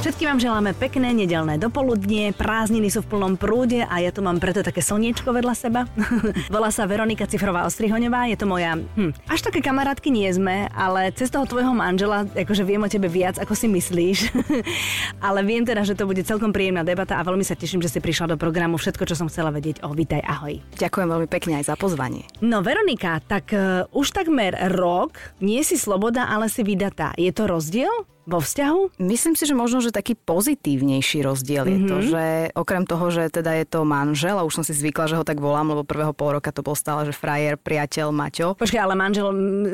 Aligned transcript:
Všetkým 0.00 0.28
vám 0.28 0.40
želáme 0.44 0.70
pekné 0.76 1.16
nedelné 1.16 1.56
dopoludnie, 1.56 2.36
prázdniny 2.36 2.92
sú 2.92 3.00
v 3.00 3.16
plnom 3.16 3.40
prúde 3.40 3.80
a 3.80 3.96
ja 3.96 4.12
tu 4.12 4.20
mám 4.20 4.36
preto 4.36 4.60
také 4.60 4.84
slniečko 4.84 5.32
vedľa 5.32 5.54
seba. 5.56 5.88
Volá 6.52 6.68
sa 6.68 6.84
Veronika 6.84 7.24
Cifrová 7.24 7.64
Ostrihoňová, 7.64 8.28
je 8.28 8.36
to 8.36 8.44
moja... 8.44 8.76
Hm, 8.76 9.16
až 9.24 9.40
také 9.40 9.64
kamarátky 9.64 10.12
nie 10.12 10.28
sme, 10.28 10.68
ale 10.76 11.16
cez 11.16 11.32
toho 11.32 11.48
tvojho 11.48 11.72
manžela, 11.72 12.28
akože 12.28 12.60
viem 12.60 12.84
o 12.84 12.92
tebe 12.92 13.08
viac, 13.08 13.40
ako 13.40 13.56
si 13.56 13.72
myslíš. 13.72 14.18
ale 15.28 15.48
viem 15.48 15.64
teda, 15.64 15.80
že 15.80 15.96
to 15.96 16.04
bude 16.04 16.20
celkom 16.28 16.52
príjemná 16.52 16.84
debata 16.84 17.16
a 17.16 17.24
veľmi 17.24 17.44
sa 17.44 17.56
teším, 17.56 17.80
že 17.80 17.88
si 17.88 18.04
prišla 18.04 18.32
do 18.32 18.36
programu. 18.36 18.76
Všetko, 18.76 19.08
čo 19.08 19.16
som 19.16 19.32
chcela 19.32 19.48
vedieť. 19.48 19.80
O, 19.80 19.96
vítaj, 19.96 20.20
ahoj. 20.28 20.60
Ďakujem 20.76 21.08
veľmi 21.08 21.28
pekne 21.32 21.56
aj 21.56 21.72
za 21.72 21.76
pozvanie. 21.80 22.28
No 22.44 22.60
Veronika, 22.60 23.16
tak 23.24 23.48
uh, 23.56 23.88
už 23.96 24.12
takmer 24.12 24.60
rok 24.76 25.16
nie 25.40 25.64
si 25.64 25.80
sloboda, 25.80 26.28
ale 26.28 26.52
si 26.52 26.60
vydatá. 26.60 27.16
Je 27.16 27.32
to 27.32 27.48
rozdiel? 27.48 27.92
Vo 28.30 28.38
vzťahu? 28.38 29.02
Myslím 29.02 29.34
si, 29.34 29.44
že 29.44 29.58
možno, 29.58 29.82
že 29.82 29.90
taký 29.90 30.14
pozitívnejší 30.14 31.26
rozdiel 31.26 31.66
mm-hmm. 31.66 31.74
je 31.74 31.90
to, 31.90 31.96
mhm. 31.98 32.06
že 32.06 32.24
okrem 32.54 32.84
toho, 32.86 33.06
že 33.10 33.22
teda 33.34 33.58
je 33.58 33.66
to 33.66 33.82
manžel 33.82 34.38
a 34.38 34.46
už 34.46 34.62
som 34.62 34.64
si 34.64 34.70
zvykla, 34.70 35.10
že 35.10 35.18
ho 35.18 35.26
tak 35.26 35.42
volám, 35.42 35.74
lebo 35.74 35.82
prvého 35.82 36.14
pol 36.14 36.38
roka 36.38 36.54
to 36.54 36.62
bol 36.62 36.78
stále, 36.78 37.02
že 37.02 37.12
frajer, 37.12 37.58
priateľ, 37.58 38.14
Maťo. 38.14 38.54
Počkaj, 38.54 38.80
ale 38.80 38.94
manžel 38.94 39.26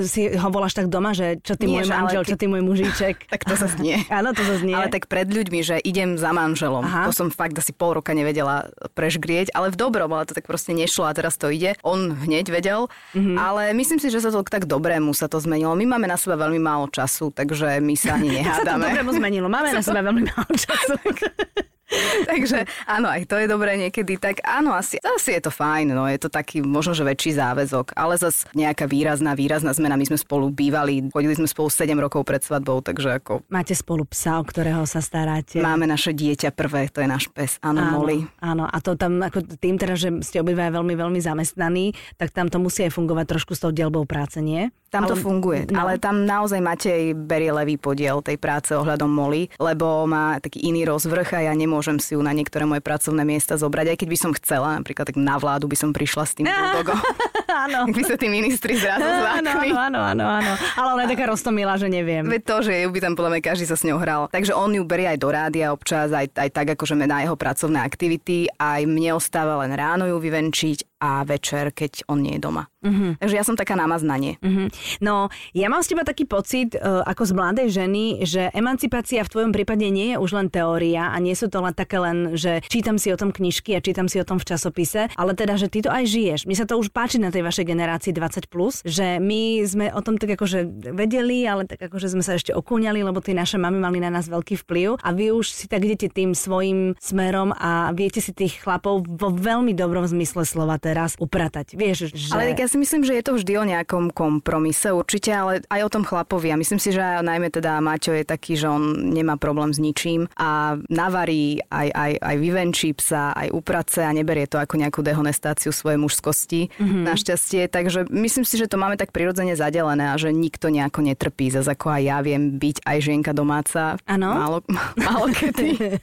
si 0.08 0.32
ho 0.32 0.48
voláš 0.48 0.72
tak 0.72 0.88
doma, 0.88 1.12
že 1.12 1.36
čo 1.44 1.54
ty 1.54 1.68
Nie, 1.68 1.84
môj 1.84 1.92
manžel, 1.92 2.22
ty... 2.24 2.28
čo 2.32 2.36
ty 2.40 2.46
môj 2.48 2.62
mužiček. 2.64 3.14
tak 3.32 3.44
to 3.44 3.54
sa 3.54 3.68
znie. 3.68 4.00
Áno, 4.18 4.32
to 4.32 4.40
sa 4.40 4.56
znie. 4.56 4.72
Ale 4.72 4.88
tak 4.88 5.12
pred 5.12 5.28
ľuďmi, 5.28 5.60
že 5.60 5.76
idem 5.84 6.16
za 6.16 6.32
manželom. 6.32 6.86
Aha. 6.86 7.10
To 7.10 7.12
som 7.12 7.28
fakt 7.28 7.58
asi 7.60 7.76
pol 7.76 8.00
roka 8.00 8.16
nevedela 8.16 8.72
prežgrieť, 8.96 9.52
ale 9.52 9.68
v 9.68 9.76
dobrom, 9.76 10.08
ale 10.16 10.24
to 10.24 10.32
tak 10.32 10.48
proste 10.48 10.72
nešlo 10.72 11.04
a 11.04 11.12
teraz 11.12 11.36
to 11.36 11.52
ide. 11.52 11.76
On 11.84 12.16
hneď 12.16 12.48
vedel, 12.48 12.88
mm-hmm. 13.12 13.36
ale 13.36 13.76
myslím 13.76 14.00
si, 14.00 14.08
že 14.08 14.22
sa 14.22 14.32
to 14.32 14.46
tak 14.46 14.64
dobrému 14.64 15.12
sa 15.12 15.26
to 15.26 15.42
zmenilo. 15.42 15.74
My 15.74 15.96
máme 15.96 16.06
na 16.06 16.16
seba 16.16 16.38
veľmi 16.38 16.62
málo 16.62 16.86
času, 16.88 17.34
takže 17.34 17.82
my 17.82 17.94
sa 17.98 18.16
ani 18.16 18.40
nehádame. 18.46 18.84
dobrému 18.86 19.10
zmenilo. 19.18 19.46
Máme 19.50 19.68
na 19.74 19.82
seba 19.82 20.00
veľmi 20.02 20.22
málo 20.26 20.52
času. 20.54 20.94
Takže 22.30 22.66
áno, 22.90 23.06
aj 23.06 23.30
to 23.30 23.38
je 23.38 23.46
dobré 23.46 23.78
niekedy. 23.78 24.18
Tak 24.18 24.42
áno, 24.42 24.74
asi, 24.74 24.98
asi 24.98 25.38
je 25.38 25.42
to 25.46 25.52
fajn, 25.54 25.94
no 25.94 26.10
je 26.10 26.18
to 26.18 26.28
taký 26.28 26.60
možno, 26.62 26.92
že 26.98 27.06
väčší 27.06 27.38
záväzok, 27.38 27.94
ale 27.94 28.18
zase 28.18 28.46
nejaká 28.58 28.90
výrazná, 28.90 29.38
výrazná 29.38 29.70
zmena. 29.70 29.94
My 29.94 30.06
sme 30.06 30.18
spolu 30.18 30.50
bývali, 30.50 31.06
chodili 31.14 31.38
sme 31.38 31.46
spolu 31.46 31.70
7 31.70 31.94
rokov 31.96 32.26
pred 32.26 32.42
svadbou, 32.42 32.82
takže 32.82 33.22
ako... 33.22 33.46
Máte 33.48 33.78
spolu 33.78 34.02
psa, 34.10 34.42
o 34.42 34.44
ktorého 34.44 34.82
sa 34.84 34.98
staráte. 34.98 35.62
Máme 35.62 35.86
naše 35.86 36.10
dieťa 36.10 36.50
prvé, 36.50 36.90
to 36.90 37.00
je 37.00 37.08
náš 37.08 37.30
pes, 37.30 37.62
áno, 37.62 37.82
áno 37.82 38.02
Molly. 38.02 38.18
Áno, 38.42 38.66
a 38.66 38.76
to 38.82 38.98
tam, 38.98 39.22
ako 39.22 39.46
tým 39.58 39.78
teda, 39.78 39.94
že 39.94 40.10
ste 40.26 40.42
obidva 40.42 40.68
veľmi, 40.74 40.94
veľmi 40.98 41.20
zamestnaní, 41.22 41.94
tak 42.18 42.34
tam 42.34 42.50
to 42.50 42.58
musí 42.58 42.82
aj 42.86 42.92
fungovať 42.94 43.26
trošku 43.30 43.54
s 43.54 43.62
tou 43.62 43.70
dielbou 43.70 44.02
práce, 44.04 44.42
nie? 44.42 44.74
Tam 44.86 45.02
ale, 45.02 45.10
to 45.12 45.16
funguje, 45.18 45.66
no. 45.66 45.82
ale 45.82 45.98
tam 45.98 46.22
naozaj 46.22 46.62
Matej 46.62 47.10
berie 47.12 47.50
levý 47.50 47.74
podiel 47.74 48.22
tej 48.22 48.38
práce 48.38 48.70
ohľadom 48.70 49.10
Molly, 49.10 49.50
lebo 49.58 50.06
má 50.06 50.38
taký 50.38 50.62
iný 50.62 50.86
rozvrh 50.86 51.26
a 51.36 51.40
ja 51.50 51.52
nemôžem 51.52 51.75
si 51.82 52.14
ju 52.14 52.20
na 52.20 52.30
niektoré 52.30 52.68
moje 52.68 52.84
pracovné 52.84 53.24
miesta 53.24 53.56
zobrať, 53.56 53.92
aj 53.94 53.98
keď 54.00 54.08
by 54.08 54.18
som 54.18 54.30
chcela, 54.36 54.78
napríklad 54.78 55.08
tak 55.08 55.16
na 55.16 55.36
vládu 55.40 55.66
by 55.66 55.76
som 55.76 55.90
prišla 55.90 56.24
s 56.28 56.32
tým 56.36 56.46
bulldogom. 56.52 56.98
Áno. 57.46 57.88
by 57.90 58.02
sa 58.04 58.14
tí 58.20 58.28
ministri 58.28 58.76
zrazu 58.76 59.06
zlákli. 59.06 59.72
Áno, 59.72 59.98
áno, 59.98 60.00
áno, 60.00 60.24
áno. 60.42 60.52
Ale 60.76 60.88
ona 60.94 61.02
je 61.08 61.12
taká 61.16 61.24
roztomila, 61.30 61.74
že 61.80 61.88
neviem. 61.88 62.26
Veď 62.26 62.42
to, 62.44 62.56
že 62.70 62.72
ju 62.84 62.88
by 62.92 63.00
tam 63.00 63.14
podľa 63.16 63.30
mňa 63.36 63.42
každý 63.42 63.64
sa 63.66 63.76
s 63.78 63.86
ňou 63.86 63.98
hral. 63.98 64.28
Takže 64.30 64.52
on 64.52 64.70
ju 64.74 64.82
berie 64.84 65.08
aj 65.08 65.18
do 65.18 65.28
rádia 65.32 65.72
občas, 65.72 66.12
aj, 66.12 66.36
aj 66.36 66.48
tak, 66.52 66.66
akože 66.76 66.94
na 66.98 67.24
jeho 67.24 67.34
pracovné 67.38 67.80
aktivity. 67.80 68.50
Aj 68.60 68.82
mne 68.84 69.16
ostáva 69.16 69.64
len 69.64 69.72
ráno 69.72 70.04
ju 70.06 70.16
vyvenčiť 70.20 70.96
a 70.96 71.28
večer, 71.28 71.76
keď 71.76 72.08
on 72.08 72.24
nie 72.24 72.40
je 72.40 72.44
doma. 72.48 72.72
Uh-huh. 72.80 73.18
Takže 73.20 73.36
ja 73.36 73.44
som 73.44 73.52
taká 73.58 73.76
namaznanie. 73.76 74.40
Uh-huh. 74.40 74.72
No, 75.04 75.28
ja 75.52 75.68
mám 75.68 75.84
s 75.84 75.92
teba 75.92 76.08
taký 76.08 76.24
pocit, 76.24 76.72
uh, 76.72 77.04
ako 77.04 77.22
z 77.28 77.32
mladej 77.36 77.68
ženy, 77.68 78.24
že 78.24 78.48
emancipácia 78.56 79.20
v 79.20 79.32
tvojom 79.32 79.52
prípade 79.52 79.84
nie 79.92 80.14
je 80.14 80.16
už 80.16 80.30
len 80.32 80.48
teória 80.48 81.12
a 81.12 81.16
nie 81.20 81.36
sú 81.36 81.52
to 81.52 81.60
len 81.66 81.74
také 81.74 81.98
len, 81.98 82.38
že 82.38 82.62
čítam 82.70 82.96
si 82.96 83.10
o 83.10 83.18
tom 83.18 83.34
knižky 83.34 83.74
a 83.74 83.82
čítam 83.82 84.06
si 84.06 84.22
o 84.22 84.26
tom 84.26 84.38
v 84.38 84.46
časopise, 84.46 85.10
ale 85.18 85.32
teda, 85.34 85.58
že 85.58 85.66
ty 85.66 85.82
to 85.82 85.90
aj 85.90 86.06
žiješ. 86.06 86.40
Mi 86.46 86.54
sa 86.54 86.64
to 86.64 86.78
už 86.78 86.94
páči 86.94 87.18
na 87.18 87.34
tej 87.34 87.42
vašej 87.42 87.66
generácii 87.66 88.12
20+, 88.14 88.46
plus, 88.46 88.80
že 88.86 89.18
my 89.18 89.66
sme 89.66 89.86
o 89.90 90.00
tom 90.00 90.16
tak 90.16 90.38
akože 90.38 90.92
vedeli, 90.94 91.42
ale 91.44 91.66
tak 91.66 91.90
akože 91.90 92.14
sme 92.14 92.22
sa 92.22 92.38
ešte 92.38 92.54
okúňali, 92.54 93.02
lebo 93.02 93.18
tie 93.18 93.34
naše 93.34 93.58
mamy 93.58 93.76
mali 93.82 93.98
na 93.98 94.10
nás 94.12 94.30
veľký 94.30 94.62
vplyv 94.62 95.02
a 95.02 95.08
vy 95.10 95.34
už 95.34 95.50
si 95.50 95.66
tak 95.66 95.82
idete 95.82 96.08
tým 96.12 96.32
svojim 96.32 96.94
smerom 97.02 97.50
a 97.56 97.90
viete 97.92 98.22
si 98.22 98.30
tých 98.30 98.62
chlapov 98.62 99.08
vo 99.08 99.28
veľmi 99.32 99.74
dobrom 99.74 100.06
zmysle 100.06 100.46
slova 100.46 100.78
teraz 100.78 101.18
upratať. 101.18 101.74
Vieš, 101.74 102.14
že... 102.14 102.30
Ale 102.30 102.54
ja 102.54 102.68
si 102.68 102.78
myslím, 102.78 103.02
že 103.02 103.16
je 103.18 103.24
to 103.24 103.32
vždy 103.34 103.52
o 103.58 103.64
nejakom 103.64 104.12
kompromise 104.14 104.88
určite, 104.92 105.32
ale 105.34 105.64
aj 105.66 105.80
o 105.82 105.92
tom 105.92 106.04
chlapovi. 106.06 106.52
A 106.52 106.60
myslím 106.60 106.78
si, 106.78 106.92
že 106.94 107.02
najmä 107.02 107.50
teda 107.50 107.80
Maťo 107.82 108.12
je 108.14 108.24
taký, 108.24 108.54
že 108.54 108.68
on 108.70 109.12
nemá 109.12 109.40
problém 109.40 109.72
s 109.72 109.80
ničím 109.80 110.28
a 110.36 110.78
navarí, 110.92 111.55
aj, 111.62 111.88
aj, 111.92 112.12
aj 112.20 112.36
vyvenčí 112.36 112.88
psa, 112.96 113.32
aj 113.32 113.48
uprace 113.52 114.04
a 114.04 114.10
neberie 114.12 114.44
to 114.46 114.60
ako 114.60 114.76
nejakú 114.76 115.00
dehonestáciu 115.00 115.70
svojej 115.70 116.00
mužskosti, 116.00 116.68
mm-hmm. 116.72 117.02
našťastie. 117.06 117.62
Takže 117.70 118.10
myslím 118.12 118.44
si, 118.44 118.54
že 118.60 118.70
to 118.70 118.80
máme 118.80 118.96
tak 118.96 119.12
prirodzene 119.12 119.56
zadelené 119.56 120.12
a 120.12 120.16
že 120.16 120.32
nikto 120.32 120.68
nejako 120.68 121.06
netrpí. 121.06 121.48
Zase 121.50 121.72
ako 121.72 121.92
aj 121.92 122.02
ja 122.02 122.18
viem 122.24 122.56
byť 122.56 122.76
aj 122.84 122.98
žienka 123.00 123.32
domáca. 123.36 124.00
Áno. 124.08 124.28
Málo, 124.32 124.58
málo 124.96 125.26
kedy. 125.32 126.00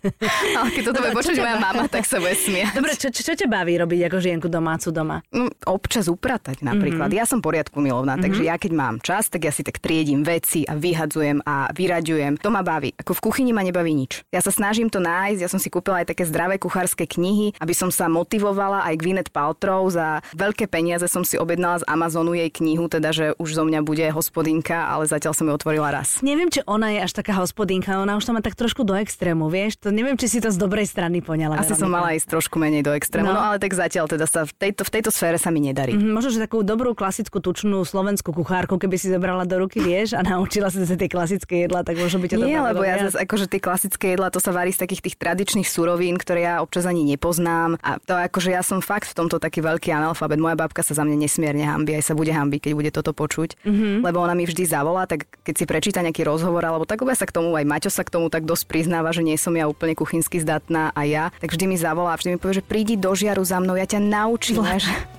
ale 0.57 0.69
keď 0.73 0.83
toto 0.89 0.99
bude 1.01 1.13
počuť 1.17 1.37
moja 1.39 1.57
mama, 1.59 1.85
tak 1.89 2.05
sa 2.05 2.17
bude 2.17 2.35
smiať. 2.37 2.73
Dobre, 2.77 2.93
čo, 2.97 3.09
čo, 3.13 3.21
čo 3.21 3.33
ťa 3.33 3.47
baví 3.49 3.77
robiť 3.77 4.09
ako 4.09 4.17
žienku 4.21 4.47
domácu 4.49 4.89
doma? 4.89 5.21
No, 5.33 5.49
občas 5.67 6.07
upratať 6.07 6.61
napríklad. 6.61 7.09
Mm-hmm. 7.09 7.21
Ja 7.21 7.29
som 7.29 7.39
poriadku 7.43 7.81
milovná, 7.81 8.15
mm-hmm. 8.15 8.25
takže 8.25 8.43
ja 8.45 8.55
keď 8.57 8.71
mám 8.73 8.95
čas, 9.03 9.27
tak 9.27 9.45
ja 9.45 9.51
si 9.51 9.65
tak 9.65 9.81
triedím 9.81 10.23
veci 10.23 10.63
a 10.63 10.77
vyhadzujem 10.77 11.43
a 11.43 11.69
vyraďujem. 11.73 12.39
To 12.39 12.49
ma 12.53 12.61
baví. 12.63 12.93
Ako 12.97 13.17
v 13.17 13.23
kuchyni 13.29 13.51
ma 13.51 13.61
nebaví 13.65 13.91
nič. 13.91 14.23
Ja 14.31 14.39
sa 14.39 14.49
snažím 14.53 14.87
to 14.87 15.03
nájsť, 15.03 15.42
ja 15.43 15.51
som 15.51 15.59
si 15.59 15.67
kúpila 15.67 16.01
aj 16.01 16.15
také 16.15 16.23
zdravé 16.23 16.55
kuchárske 16.55 17.03
knihy, 17.03 17.59
aby 17.59 17.75
som 17.75 17.91
sa 17.91 18.07
motivovala 18.07 18.87
aj 18.87 18.95
Gwyneth 18.95 19.31
Paltrow 19.35 19.83
za 19.91 20.23
veľké 20.31 20.71
peniaze 20.71 21.05
som 21.11 21.27
si 21.27 21.35
objednala 21.35 21.83
z 21.83 21.87
Amazonu 21.91 22.31
jej 22.31 22.47
knihu, 22.47 22.87
teda 22.87 23.11
že 23.11 23.25
už 23.35 23.59
zo 23.59 23.63
mňa 23.67 23.83
bude 23.83 24.07
hospodinka, 24.09 24.87
ale 24.87 25.05
zatiaľ 25.05 25.33
som 25.35 25.45
ju 25.49 25.53
otvorila 25.53 25.91
raz. 25.91 26.23
Neviem, 26.23 26.47
či 26.47 26.63
ona 26.63 26.95
je 26.95 26.99
až 27.03 27.11
taká 27.11 27.35
hospodinka, 27.35 27.99
ona 27.99 28.15
už 28.15 28.23
to 28.23 28.31
má 28.31 28.39
tak 28.39 28.55
trošku 28.55 28.87
do 28.87 28.95
extrému, 28.95 29.51
vieš? 29.51 29.75
To 29.83 29.91
neviem, 29.91 30.15
či 30.15 30.31
si 30.31 30.39
to 30.39 30.49
z 30.49 30.57
dobrej 30.57 30.87
strany 30.87 31.19
poňala. 31.19 31.59
Asi 31.59 31.75
som 31.75 31.91
mala 31.91 32.15
ísť 32.15 32.39
trošku 32.39 32.55
menej 32.55 32.87
do 32.87 32.95
extrému, 32.95 33.27
no. 33.27 33.35
no 33.35 33.41
ale 33.41 33.59
tak 33.59 33.75
zatiaľ 33.75 34.07
teda 34.07 34.25
sa 34.29 34.47
v 34.47 34.53
tejto, 34.55 34.87
v 34.87 34.91
tejto 34.95 35.09
sfére 35.11 35.35
sa 35.35 35.51
mi 35.51 35.59
nedarí. 35.59 35.93
Mm, 35.93 36.15
možno, 36.15 36.31
že 36.31 36.39
takú 36.39 36.63
dobrú 36.63 36.95
klasickú 36.95 37.43
tučnú 37.43 37.83
slovenskú 37.83 38.31
kuchárku, 38.31 38.79
keby 38.79 38.95
si 38.95 39.11
zobrala 39.11 39.43
do 39.43 39.59
ruky, 39.59 39.83
vieš, 39.83 40.15
a 40.15 40.21
naučila 40.23 40.71
sa 40.71 40.79
tie 40.83 41.09
klasické 41.11 41.67
jedlá, 41.67 41.83
tak 41.83 41.99
možno 41.99 42.23
by 42.23 42.27
ťa 42.31 42.37
to 42.39 42.45
Nie, 42.45 42.59
lebo 42.61 42.81
ja 42.85 42.95
zase, 43.09 43.17
akože 43.25 43.45
tie 43.51 43.61
klasické 43.61 44.05
jedlá, 44.15 44.31
to 44.31 44.39
sa 44.39 44.53
varí 44.55 44.71
z 44.71 44.79
takých 44.85 45.01
tých 45.11 45.17
tradičných 45.33 45.65
surovín, 45.65 46.21
ktoré 46.21 46.45
ja 46.45 46.61
občas 46.61 46.85
ani 46.85 47.01
nepoznám. 47.01 47.81
A 47.81 47.97
to 47.97 48.13
akože 48.13 48.53
ja 48.53 48.61
som 48.61 48.85
fakt 48.85 49.09
v 49.09 49.17
tomto 49.17 49.41
taký 49.41 49.65
veľký 49.65 49.89
analfabet. 49.89 50.37
Moja 50.37 50.53
babka 50.53 50.85
sa 50.85 50.93
za 50.93 51.01
mňa 51.01 51.25
nesmierne 51.25 51.65
hambí, 51.65 51.97
aj 51.97 52.05
sa 52.05 52.13
bude 52.13 52.29
hambiť, 52.29 52.69
keď 52.69 52.73
bude 52.77 52.91
toto 52.93 53.17
počuť. 53.17 53.57
Mm-hmm. 53.65 54.05
Lebo 54.05 54.21
ona 54.21 54.37
mi 54.37 54.45
vždy 54.45 54.69
zavolá, 54.69 55.09
tak 55.09 55.25
keď 55.41 55.55
si 55.57 55.65
prečíta 55.65 56.05
nejaký 56.05 56.21
rozhovor, 56.21 56.61
alebo 56.61 56.85
tak 56.85 57.01
sa 57.17 57.25
k 57.25 57.33
tomu, 57.33 57.57
aj 57.57 57.65
Maťo 57.65 57.89
sa 57.89 58.05
k 58.05 58.13
tomu 58.13 58.29
tak 58.29 58.45
dosť 58.45 58.69
priznáva, 58.69 59.09
že 59.09 59.25
nie 59.25 59.35
som 59.41 59.57
ja 59.57 59.65
úplne 59.65 59.97
kuchynsky 59.97 60.37
zdatná 60.37 60.93
a 60.93 61.01
ja, 61.03 61.33
tak 61.41 61.49
vždy 61.49 61.65
mi 61.65 61.77
zavolá, 61.81 62.13
vždy 62.13 62.37
mi 62.37 62.37
povie, 62.37 62.61
že 62.61 62.65
prídi 62.65 62.93
do 62.93 63.09
žiaru 63.17 63.41
za 63.41 63.57
mnou, 63.57 63.73
ja 63.73 63.89
ťa 63.89 64.01
naučím. 64.01 64.61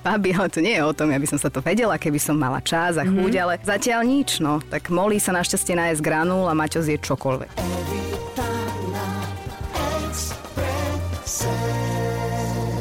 babi, 0.05 0.31
ale 0.37 0.49
to 0.51 0.61
nie 0.63 0.79
je 0.79 0.83
o 0.85 0.93
tom, 0.95 1.11
ja 1.11 1.19
by 1.19 1.27
som 1.27 1.39
sa 1.41 1.49
to 1.51 1.59
vedela, 1.65 1.99
keby 1.99 2.19
som 2.23 2.39
mala 2.39 2.61
čas 2.63 3.01
a 3.01 3.05
chuť, 3.07 3.33
mm-hmm. 3.35 3.45
ale 3.45 3.55
zatiaľ 3.63 4.01
nič, 4.07 4.39
no. 4.39 4.61
Tak 4.63 4.93
Molly 4.93 5.19
sa 5.19 5.33
našťastie 5.33 5.75
nájsť 5.75 6.01
granul 6.03 6.47
a 6.51 6.55
Maťo 6.55 6.83
zje 6.85 7.01
čokoľvek. 7.01 7.51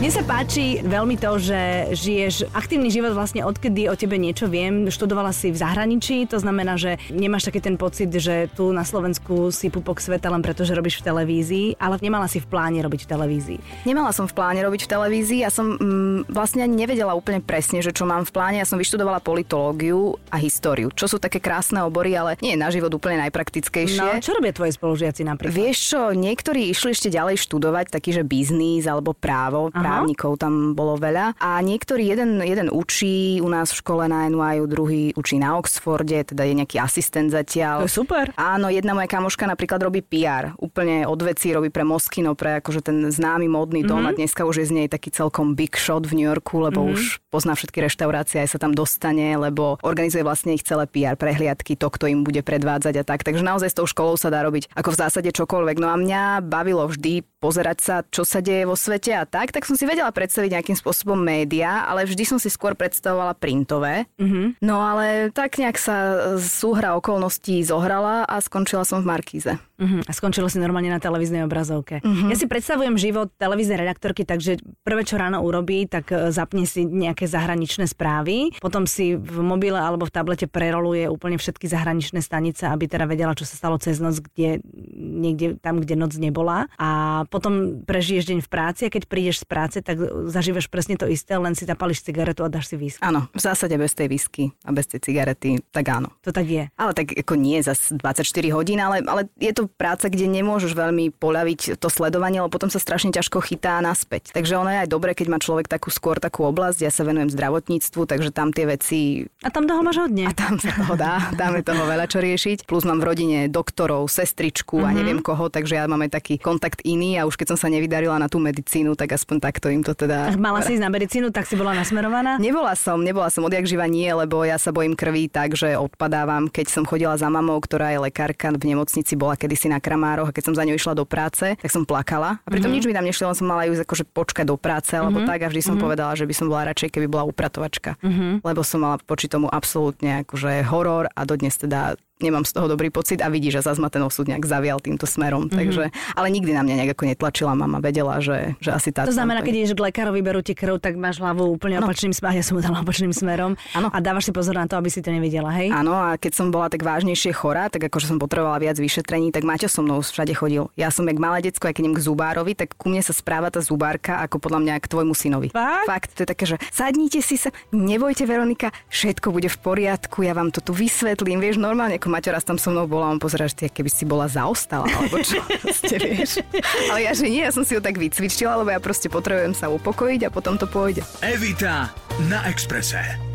Mne 0.04 0.20
sa 0.20 0.28
páči 0.28 0.84
veľmi 0.84 1.16
to, 1.16 1.40
že 1.40 1.60
žiješ 1.96 2.52
aktívny 2.52 2.92
život 2.92 3.16
vlastne 3.16 3.48
odkedy 3.48 3.88
o 3.88 3.96
tebe 3.96 4.20
niečo 4.20 4.52
viem. 4.52 4.92
Študovala 4.92 5.32
si 5.32 5.48
v 5.48 5.56
zahraničí, 5.56 6.28
to 6.28 6.44
znamená, 6.44 6.76
že 6.76 7.00
nemáš 7.08 7.48
taký 7.48 7.64
ten 7.64 7.80
pocit, 7.80 8.12
že 8.12 8.52
tu 8.52 8.76
na 8.76 8.84
Slovensku 8.84 9.48
si 9.56 9.72
pupok 9.72 10.04
sveta 10.04 10.28
len 10.28 10.44
preto, 10.44 10.68
že 10.68 10.76
robíš 10.76 11.00
v 11.00 11.08
televízii, 11.08 11.68
ale 11.80 12.04
nemala 12.04 12.28
si 12.28 12.44
v 12.44 12.52
pláne 12.52 12.84
robiť 12.84 13.08
v 13.08 13.10
televízii. 13.16 13.60
Nemala 13.88 14.12
som 14.12 14.28
v 14.28 14.36
pláne 14.36 14.60
robiť 14.60 14.84
v 14.84 14.92
televízii, 14.92 15.40
ja 15.40 15.48
som 15.48 15.80
mm, 15.80 16.28
vlastne 16.28 16.68
ani 16.68 16.84
nevedela 16.84 17.16
úplne 17.16 17.40
presne, 17.40 17.80
že 17.80 17.96
čo 17.96 18.04
mám 18.04 18.28
v 18.28 18.36
pláne. 18.36 18.60
Ja 18.60 18.68
som 18.68 18.76
vyštudovala 18.76 19.24
politológiu 19.24 20.20
a 20.28 20.36
históriu, 20.36 20.92
čo 20.92 21.08
sú 21.08 21.16
také 21.16 21.40
krásne 21.40 21.80
obory, 21.80 22.12
ale 22.12 22.36
nie 22.44 22.52
je 22.52 22.60
na 22.60 22.68
život 22.76 22.92
úplne 22.92 23.24
najpraktickejšie. 23.24 24.04
No, 24.04 24.20
čo 24.20 24.36
robia 24.36 24.52
tvoje 24.52 24.76
spolužiaci 24.76 25.24
napríklad? 25.24 25.56
Vieš 25.56 25.78
čo, 25.96 26.12
niektorí 26.12 26.68
išli 26.76 26.92
ešte 26.92 27.08
ďalej 27.08 27.40
študovať 27.40 27.96
taký, 27.96 28.12
že 28.12 28.28
biznis 28.28 28.84
alebo 28.84 29.16
právo. 29.16 29.72
Aha 29.72 29.93
právnikov 29.94 30.42
tam 30.42 30.74
bolo 30.74 30.98
veľa. 30.98 31.38
A 31.38 31.62
niektorý, 31.62 32.10
jeden, 32.10 32.42
jeden 32.42 32.68
učí 32.74 33.38
u 33.40 33.48
nás 33.48 33.70
v 33.70 33.80
škole 33.80 34.04
na 34.10 34.26
NYU, 34.26 34.66
druhý 34.66 35.14
učí 35.14 35.38
na 35.38 35.56
Oxforde, 35.62 36.34
teda 36.34 36.44
je 36.44 36.54
nejaký 36.58 36.78
asistent 36.82 37.30
zatiaľ. 37.30 37.86
To 37.86 37.90
je 37.90 37.98
super. 38.02 38.34
Áno, 38.34 38.74
jedna 38.74 38.98
moja 38.98 39.08
kamoška 39.08 39.46
napríklad 39.46 39.80
robí 39.86 40.02
PR. 40.02 40.58
Úplne 40.58 41.06
od 41.06 41.20
veci 41.22 41.54
robí 41.54 41.70
pre 41.70 41.86
Moschino, 41.86 42.34
pre 42.34 42.60
akože 42.60 42.82
ten 42.82 42.98
známy 43.08 43.46
modný 43.46 43.86
dom 43.86 44.04
mm-hmm. 44.04 44.16
a 44.16 44.18
dneska 44.18 44.42
už 44.44 44.64
je 44.64 44.70
z 44.70 44.74
nej 44.74 44.88
taký 44.90 45.14
celkom 45.14 45.54
big 45.54 45.78
shot 45.78 46.10
v 46.10 46.18
New 46.20 46.28
Yorku, 46.28 46.60
lebo 46.60 46.84
mm-hmm. 46.84 46.96
už 46.98 47.02
pozná 47.30 47.54
všetky 47.54 47.86
reštaurácie, 47.86 48.42
aj 48.42 48.58
sa 48.58 48.60
tam 48.60 48.74
dostane, 48.74 49.34
lebo 49.38 49.78
organizuje 49.86 50.26
vlastne 50.26 50.58
ich 50.58 50.66
celé 50.66 50.90
PR 50.90 51.18
prehliadky, 51.18 51.78
to, 51.78 51.88
kto 51.90 52.10
im 52.10 52.26
bude 52.26 52.42
predvádzať 52.42 52.96
a 53.02 53.04
tak. 53.04 53.22
Takže 53.22 53.46
naozaj 53.46 53.70
s 53.74 53.78
tou 53.78 53.88
školou 53.90 54.18
sa 54.18 54.34
dá 54.34 54.42
robiť 54.46 54.70
ako 54.74 54.90
v 54.94 55.00
zásade 55.00 55.30
čokoľvek. 55.34 55.78
No 55.82 55.90
a 55.90 55.96
mňa 55.98 56.46
bavilo 56.46 56.86
vždy 56.90 57.26
pozerať 57.44 57.78
sa, 57.84 57.96
čo 58.08 58.24
sa 58.24 58.40
deje 58.40 58.64
vo 58.64 58.80
svete 58.80 59.12
a 59.12 59.28
tak, 59.28 59.52
tak 59.52 59.68
som 59.68 59.76
si 59.76 59.84
vedela 59.84 60.08
predstaviť 60.16 60.56
nejakým 60.56 60.80
spôsobom 60.80 61.20
média, 61.20 61.84
ale 61.84 62.08
vždy 62.08 62.24
som 62.24 62.40
si 62.40 62.48
skôr 62.48 62.72
predstavovala 62.72 63.36
printové. 63.36 64.08
Mm-hmm. 64.16 64.64
No 64.64 64.80
ale 64.80 65.36
tak 65.36 65.60
nejak 65.60 65.76
sa 65.76 65.96
súhra 66.40 66.96
okolností 66.96 67.60
zohrala 67.68 68.24
a 68.24 68.40
skončila 68.40 68.88
som 68.88 69.04
v 69.04 69.12
Markíze. 69.12 69.60
Uh-huh. 69.84 70.06
A 70.08 70.12
skončilo 70.16 70.48
si 70.48 70.62
normálne 70.62 70.88
na 70.88 71.02
televíznej 71.02 71.44
obrazovke. 71.44 72.00
Uh-huh. 72.00 72.32
Ja 72.32 72.38
si 72.40 72.48
predstavujem 72.48 72.96
život 72.96 73.34
televíznej 73.36 73.82
redaktorky, 73.84 74.24
takže 74.24 74.62
prvé, 74.86 75.04
čo 75.04 75.20
ráno 75.20 75.44
urobí, 75.44 75.90
tak 75.90 76.14
e, 76.14 76.30
zapne 76.32 76.64
si 76.64 76.88
nejaké 76.88 77.28
zahraničné 77.28 77.90
správy, 77.90 78.56
potom 78.64 78.88
si 78.88 79.18
v 79.20 79.44
mobile 79.44 79.76
alebo 79.76 80.08
v 80.08 80.14
tablete 80.14 80.46
preroluje 80.48 81.10
úplne 81.10 81.36
všetky 81.36 81.68
zahraničné 81.68 82.24
stanice, 82.24 82.70
aby 82.70 82.86
teda 82.88 83.10
vedela, 83.10 83.36
čo 83.36 83.44
sa 83.44 83.60
stalo 83.60 83.76
cez 83.82 84.00
noc, 84.00 84.22
kde, 84.22 84.64
niekde 84.96 85.60
tam, 85.60 85.82
kde 85.84 86.00
noc 86.00 86.16
nebola. 86.16 86.72
A 86.80 87.24
potom 87.34 87.82
prežiješ 87.82 88.30
deň 88.30 88.40
v 88.46 88.50
práci 88.54 88.82
a 88.86 88.94
keď 88.94 89.10
prídeš 89.10 89.42
z 89.42 89.46
práce, 89.50 89.78
tak 89.82 89.98
zažívaš 90.30 90.70
presne 90.70 91.02
to 91.02 91.10
isté, 91.10 91.34
len 91.34 91.58
si 91.58 91.66
zapališ 91.66 92.06
cigaretu 92.06 92.46
a 92.46 92.54
dáš 92.54 92.70
si 92.70 92.78
whisky. 92.78 93.02
Áno, 93.02 93.26
v 93.34 93.42
zásade 93.42 93.74
bez 93.74 93.98
tej 93.98 94.14
whisky 94.14 94.54
a 94.62 94.70
bez 94.70 94.86
tej 94.86 95.02
cigarety, 95.02 95.58
tak 95.74 95.90
áno. 95.90 96.14
To 96.22 96.30
tak 96.30 96.46
je. 96.46 96.70
Ale 96.78 96.94
tak 96.94 97.10
ako 97.18 97.34
nie 97.34 97.58
za 97.66 97.74
24 97.74 98.22
hodín, 98.54 98.78
ale, 98.78 99.02
ale 99.02 99.26
je 99.42 99.50
to 99.50 99.66
práca, 99.66 100.14
kde 100.14 100.30
nemôžeš 100.30 100.78
veľmi 100.78 101.10
poľaviť 101.18 101.82
to 101.82 101.88
sledovanie, 101.90 102.46
lebo 102.46 102.54
potom 102.54 102.70
sa 102.70 102.78
strašne 102.78 103.10
ťažko 103.10 103.42
chytá 103.42 103.82
naspäť. 103.82 104.30
Takže 104.38 104.54
ono 104.54 104.70
je 104.70 104.80
aj 104.86 104.90
dobré, 104.94 105.18
keď 105.18 105.28
má 105.34 105.42
človek 105.42 105.66
takú 105.66 105.90
skôr 105.90 106.22
takú 106.22 106.46
oblasť. 106.46 106.86
Ja 106.86 106.92
sa 106.94 107.02
venujem 107.02 107.34
zdravotníctvu, 107.34 108.06
takže 108.06 108.30
tam 108.30 108.54
tie 108.54 108.70
veci... 108.70 109.26
A 109.42 109.50
tam 109.50 109.66
toho 109.66 109.82
máš 109.82 109.98
hodne. 110.04 110.30
A 110.30 110.34
tam 110.38 110.62
sa 110.62 110.70
toho 110.70 110.94
dá, 110.94 111.34
tam 111.40 111.58
je 111.58 111.64
toho 111.66 111.84
veľa 111.90 112.06
čo 112.06 112.22
riešiť. 112.22 112.70
Plus 112.70 112.86
mám 112.86 113.02
v 113.02 113.08
rodine 113.10 113.40
doktorov, 113.50 114.06
sestričku 114.12 114.78
mm-hmm. 114.78 114.88
a 114.88 114.94
mhm. 114.94 114.98
neviem 115.00 115.20
koho, 115.24 115.48
takže 115.50 115.80
ja 115.80 115.90
mám 115.90 116.06
aj 116.06 116.12
taký 116.20 116.36
kontakt 116.38 116.84
iný 116.84 117.18
a 117.18 117.23
už 117.28 117.36
keď 117.40 117.56
som 117.56 117.58
sa 117.60 117.68
nevydarila 117.72 118.16
na 118.20 118.28
tú 118.28 118.40
medicínu, 118.40 118.94
tak 118.94 119.16
aspoň 119.16 119.38
takto 119.40 119.68
im 119.72 119.82
to 119.82 119.96
teda... 119.96 120.36
Mala 120.38 120.62
si 120.62 120.76
ísť 120.78 120.84
na 120.84 120.92
medicínu, 120.92 121.32
tak 121.32 121.48
si 121.50 121.56
bola 121.58 121.74
nasmerovaná? 121.74 122.38
Nebola 122.38 122.76
som, 122.76 123.02
nebola 123.02 123.32
som 123.32 123.44
odjak 123.46 123.68
živa 123.68 123.88
nie, 123.88 124.08
lebo 124.12 124.44
ja 124.44 124.60
sa 124.60 124.72
bojím 124.76 124.94
krvi 124.98 125.28
tak, 125.32 125.56
že 125.58 125.76
odpadávam. 125.80 126.52
Keď 126.52 126.68
som 126.70 126.84
chodila 126.84 127.16
za 127.16 127.28
mamou, 127.32 127.60
ktorá 127.60 127.94
je 127.96 128.00
lekárka 128.04 128.52
v 128.54 128.76
nemocnici, 128.76 129.16
bola 129.16 129.36
kedysi 129.40 129.72
na 129.72 129.80
Kramároch 129.80 130.30
a 130.30 130.36
keď 130.36 130.44
som 130.52 130.56
za 130.56 130.64
ňou 130.68 130.76
išla 130.76 130.94
do 130.98 131.06
práce, 131.08 131.56
tak 131.56 131.72
som 131.72 131.88
plakala. 131.88 132.44
A 132.44 132.50
pritom 132.50 132.70
mm-hmm. 132.70 132.84
nič 132.84 132.88
mi 132.88 132.94
tam 132.96 133.06
nešlo, 133.08 133.32
len 133.32 133.38
som 133.38 133.48
mala 133.48 133.68
ju 133.68 133.76
akože 133.80 134.06
počkať 134.12 134.46
do 134.48 134.56
práce 134.60 134.94
alebo 134.94 135.24
mm-hmm. 135.24 135.30
tak 135.30 135.40
a 135.44 135.48
vždy 135.50 135.62
som 135.62 135.76
mm-hmm. 135.76 135.84
povedala, 135.84 136.12
že 136.14 136.26
by 136.28 136.34
som 136.36 136.48
bola 136.52 136.68
radšej, 136.72 136.90
keby 136.94 137.08
bola 137.10 137.24
upratovačka. 137.28 137.96
Mm-hmm. 138.00 138.46
Lebo 138.46 138.62
som 138.62 138.80
mala 138.84 138.98
poči 139.02 139.28
tomu 139.28 139.48
absolútne 139.48 140.24
akože 140.24 140.66
horor 140.68 141.10
a 141.12 141.22
dodnes 141.24 141.56
teda 141.58 141.96
nemám 142.24 142.48
z 142.48 142.56
toho 142.56 142.72
dobrý 142.72 142.88
pocit 142.88 143.20
a 143.20 143.28
vidí, 143.28 143.52
že 143.52 143.60
zase 143.60 143.84
ma 143.84 143.92
ten 143.92 144.00
osud 144.00 144.32
nejak 144.32 144.48
zavial 144.48 144.80
týmto 144.80 145.04
smerom. 145.04 145.52
Mm-hmm. 145.52 145.60
Takže, 145.60 145.84
ale 146.16 146.28
nikdy 146.32 146.52
na 146.56 146.64
mňa 146.64 146.76
nejak 146.80 146.92
ako 146.96 147.04
netlačila 147.12 147.52
mama, 147.54 147.84
vedela, 147.84 148.24
že, 148.24 148.56
že 148.64 148.72
asi 148.72 148.96
tá. 148.96 149.04
To 149.04 149.12
znamená, 149.12 149.44
keď 149.44 149.54
ideš 149.60 149.74
k 149.76 149.92
lekárovi, 149.92 150.24
berú 150.24 150.40
ti 150.40 150.56
krv, 150.56 150.80
tak 150.80 150.96
máš 150.96 151.20
hlavu 151.20 151.52
úplne 151.52 151.84
ano. 151.84 151.92
opačným 151.92 152.16
smerom. 152.16 152.40
Ja 152.40 152.44
som 152.48 152.56
dala 152.64 152.80
opačným 152.80 153.12
smerom. 153.12 153.60
Ano. 153.76 153.92
A 153.92 153.98
dávaš 154.00 154.30
si 154.30 154.32
pozor 154.32 154.56
na 154.56 154.70
to, 154.70 154.80
aby 154.80 154.88
si 154.88 155.04
to 155.04 155.12
nevidela, 155.12 155.52
hej? 155.52 155.74
Áno, 155.74 155.92
a 155.92 156.16
keď 156.16 156.32
som 156.38 156.48
bola 156.54 156.72
tak 156.72 156.86
vážnejšie 156.86 157.36
chora, 157.36 157.68
tak 157.68 157.92
akože 157.92 158.08
som 158.08 158.18
potrebovala 158.22 158.62
viac 158.64 158.80
vyšetrení, 158.80 159.34
tak 159.36 159.44
Maťo 159.44 159.68
so 159.68 159.84
mnou 159.84 160.00
všade 160.00 160.32
chodil. 160.38 160.72
Ja 160.80 160.94
som 160.94 161.04
jak 161.10 161.20
malé 161.20 161.44
decko, 161.44 161.68
aj 161.68 161.76
keď 161.76 161.84
idem 161.84 161.96
k 161.98 162.06
zubárovi, 162.06 162.54
tak 162.54 162.78
ku 162.78 162.88
mne 162.88 163.02
sa 163.02 163.12
správa 163.12 163.50
tá 163.50 163.60
zubárka 163.60 164.22
ako 164.24 164.40
podľa 164.40 164.60
mňa 164.62 164.74
k 164.80 164.86
tvojmu 164.88 165.14
synovi. 165.18 165.50
Fakt? 165.50 165.90
Fakt, 165.90 166.10
to 166.14 166.24
je 166.24 166.30
také, 166.30 166.46
že 166.46 166.56
sadnite 166.70 167.20
si 167.26 167.36
sa, 167.36 167.50
nebojte 167.74 168.30
Veronika, 168.30 168.70
všetko 168.94 169.34
bude 169.34 169.50
v 169.50 169.58
poriadku, 169.58 170.22
ja 170.22 170.38
vám 170.38 170.54
to 170.54 170.62
tu 170.62 170.72
vysvetlím, 170.76 171.42
vieš, 171.42 171.58
normálne 171.58 171.98
ako 171.98 172.13
Maťo 172.14 172.30
raz 172.30 172.46
tam 172.46 172.62
so 172.62 172.70
mnou 172.70 172.86
bola, 172.86 173.10
on 173.10 173.18
pozeráš 173.18 173.58
ty, 173.58 173.74
keby 173.74 173.90
si 173.90 174.06
bola 174.06 174.30
zaostala, 174.30 174.86
alebo 174.86 175.18
čo, 175.26 175.42
ste 175.82 175.98
vieš. 175.98 176.46
Ale 176.94 177.10
ja, 177.10 177.18
že 177.18 177.26
nie, 177.26 177.42
ja 177.42 177.50
som 177.50 177.66
si 177.66 177.74
ho 177.74 177.82
tak 177.82 177.98
vycvičila, 177.98 178.62
lebo 178.62 178.70
ja 178.70 178.78
proste 178.78 179.10
potrebujem 179.10 179.58
sa 179.58 179.74
upokojiť 179.74 180.30
a 180.30 180.34
potom 180.34 180.54
to 180.62 180.70
pôjde. 180.70 181.02
Evita 181.26 181.90
na 182.30 182.46
Exprese. 182.46 183.33